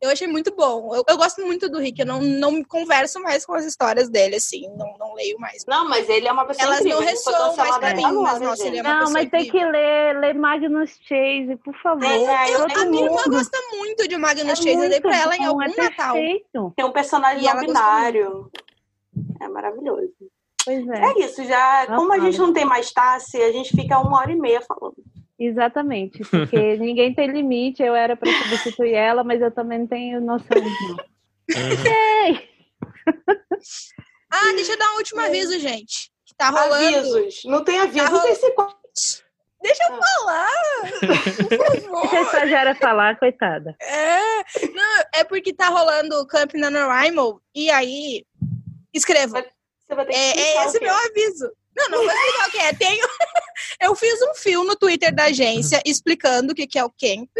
[0.00, 0.94] Eu achei muito bom.
[0.94, 2.00] Eu, eu, gosto muito do Rick.
[2.00, 4.68] Eu não, não converso mais com as histórias dele, assim.
[4.76, 5.64] Não, não leio mais.
[5.66, 7.00] Não, mas ele é uma pessoa Elas incrível.
[7.00, 10.18] não ressoam mais pra mim, mas nossa, ele é uma Não, mas tem que ler,
[10.20, 12.04] ler Magnus Chase, por favor.
[12.04, 14.84] É, eu, a minha irmã gosta muito de Magnus é Chase.
[14.84, 16.14] Eu dei pra ela em algum é Natal.
[16.14, 18.50] Tem um personagem não binário.
[19.40, 20.12] É maravilhoso.
[20.64, 21.00] Pois é.
[21.02, 21.86] É isso, já.
[21.86, 24.96] Como a gente não tem mais Tassi, a gente fica uma hora e meia falando.
[25.38, 30.20] Exatamente, porque ninguém tem limite, eu era para substituir ela, mas eu também não tenho
[30.20, 30.96] noção disso.
[31.50, 32.38] Uhum.
[34.30, 36.10] ah, deixa eu dar um último aviso, gente.
[36.36, 36.98] Tá rolando.
[36.98, 37.42] Avisos.
[37.44, 38.34] Não tem aviso, tá não tem
[39.60, 40.48] Deixa eu falar,
[41.00, 42.00] por favor.
[42.02, 43.76] Deixa a estagiária falar, coitada.
[43.80, 44.38] É,
[44.72, 48.24] não, é porque tá rolando o Camp NaNoWriMo, e aí,
[48.94, 49.44] escreva.
[50.10, 51.50] É, é esse meu aviso.
[51.78, 52.72] Não, não vou explicar o que é.
[52.74, 53.06] Tenho...
[53.80, 57.30] eu fiz um fio no Twitter da agência explicando o que, que é o Camp.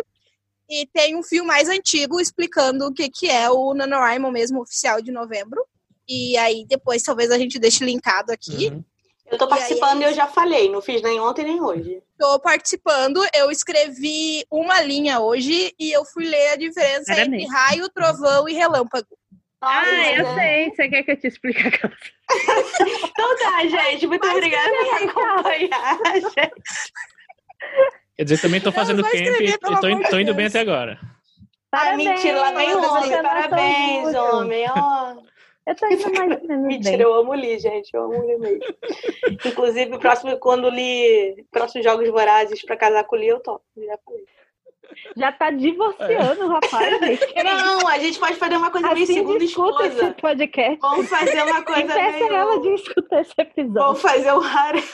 [0.71, 5.01] E tem um fio mais antigo explicando o que, que é o NaNoWriMo mesmo oficial
[5.01, 5.65] de novembro.
[6.07, 8.69] E aí depois talvez a gente deixe linkado aqui.
[8.69, 8.85] Uhum.
[9.31, 12.03] Eu tô participando e, aí, eu já falei, não fiz nem ontem nem hoje.
[12.19, 17.37] Tô participando, eu escrevi uma linha hoje e eu fui ler a diferença Era entre
[17.37, 17.53] mesmo.
[17.53, 19.07] raio, trovão e relâmpago.
[19.61, 20.71] Ah, eu sei.
[20.71, 21.93] Você quer que eu te explique aquela
[22.81, 24.07] então tá, gente.
[24.07, 26.93] Muito Mas obrigada por acompanhar, gente.
[28.17, 29.81] Quer dizer, também tô fazendo camp e tô,
[30.11, 30.99] tô, indo bem até agora.
[31.71, 33.23] Parabéns, ah, mentira, lá vem homem.
[33.23, 34.65] Parabéns, homem.
[34.71, 35.17] Ó.
[35.67, 37.07] Eu tô indo mais menos Mentira, bem.
[37.07, 37.91] eu amo Li, gente.
[37.93, 38.65] Eu amo Li mesmo.
[39.45, 43.63] Inclusive, o próximo, quando Li, próximos Jogos Vorazes pra casar com o Li, eu topo.
[43.77, 44.25] Já falei.
[45.17, 46.47] Já tá divorciando, é.
[46.47, 47.21] rapaz.
[47.45, 49.87] Não, a gente pode fazer uma coisa assim, meio segunda esposa.
[49.87, 50.79] Esse podcast.
[50.81, 52.33] Vamos fazer uma coisa meio...
[52.33, 53.75] ela de escutar esse episódio.
[53.75, 54.85] Vamos fazer um harém.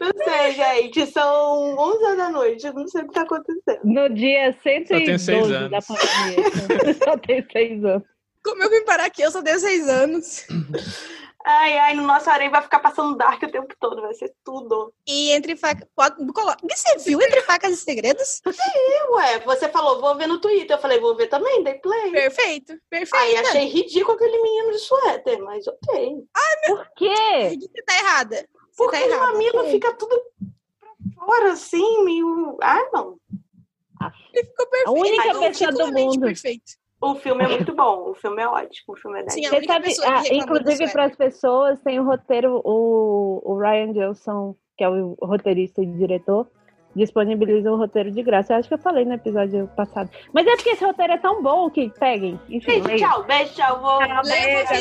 [0.00, 1.06] Não sei, gente.
[1.06, 2.70] São 11 da noite.
[2.72, 3.80] Não sei o que tá acontecendo.
[3.84, 6.94] No dia 112 da pandemia.
[7.04, 8.02] só tenho 6 anos.
[8.44, 9.22] Como eu vim parar aqui?
[9.22, 10.46] Eu só tenho 6 anos.
[11.46, 14.94] Ai, ai, no nosso areia vai ficar passando Dark o tempo todo, vai ser tudo.
[15.06, 15.86] E entre facas.
[15.96, 18.40] Você viu Entre Facas e Segredos?
[18.46, 19.40] Sim, ué.
[19.40, 20.74] Você falou, vou ver no Twitter.
[20.74, 22.12] Eu falei, vou ver também, dei play.
[22.12, 23.22] Perfeito, perfeito.
[23.22, 26.24] Aí achei ridículo aquele menino de suéter, mas ok.
[26.34, 26.76] Ai, meu...
[26.78, 27.58] Por quê?
[27.60, 28.36] Você tá errada.
[28.36, 30.18] Você Porque tá o mamilo fica tudo
[30.80, 32.56] pra fora, assim, meio.
[32.62, 33.18] Ah, não.
[34.32, 34.88] Ele ficou perfeito.
[34.88, 36.20] A única pessoa do mundo.
[36.20, 36.72] Perfeito.
[37.04, 39.34] O filme é muito bom, o filme é ótimo, o filme é 10.
[39.34, 44.56] Sim, Você sabe, ah, inclusive para as pessoas, tem o roteiro, o, o Ryan Johnson,
[44.76, 46.48] que é o roteirista e diretor,
[46.96, 48.54] disponibiliza o roteiro de graça.
[48.54, 50.08] Eu acho que eu falei no episódio passado.
[50.32, 52.40] Mas é porque esse roteiro é tão bom que peguem.
[52.48, 53.80] Enfim, beijo, tchau, beijo, tchau.
[53.80, 53.98] Vou...
[53.98, 54.22] Tchau,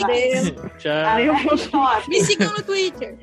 [0.08, 2.02] beijo, tchau.
[2.08, 3.18] Me sigam no Twitter.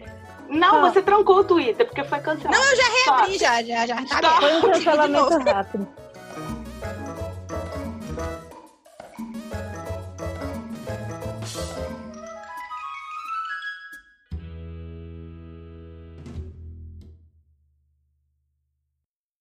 [0.50, 2.58] Não, você trancou o Twitter, porque foi cancelado.
[2.58, 4.20] Não, eu já reabri, já, já, já.
[4.20, 5.88] Tá foi um cancelamento rápido.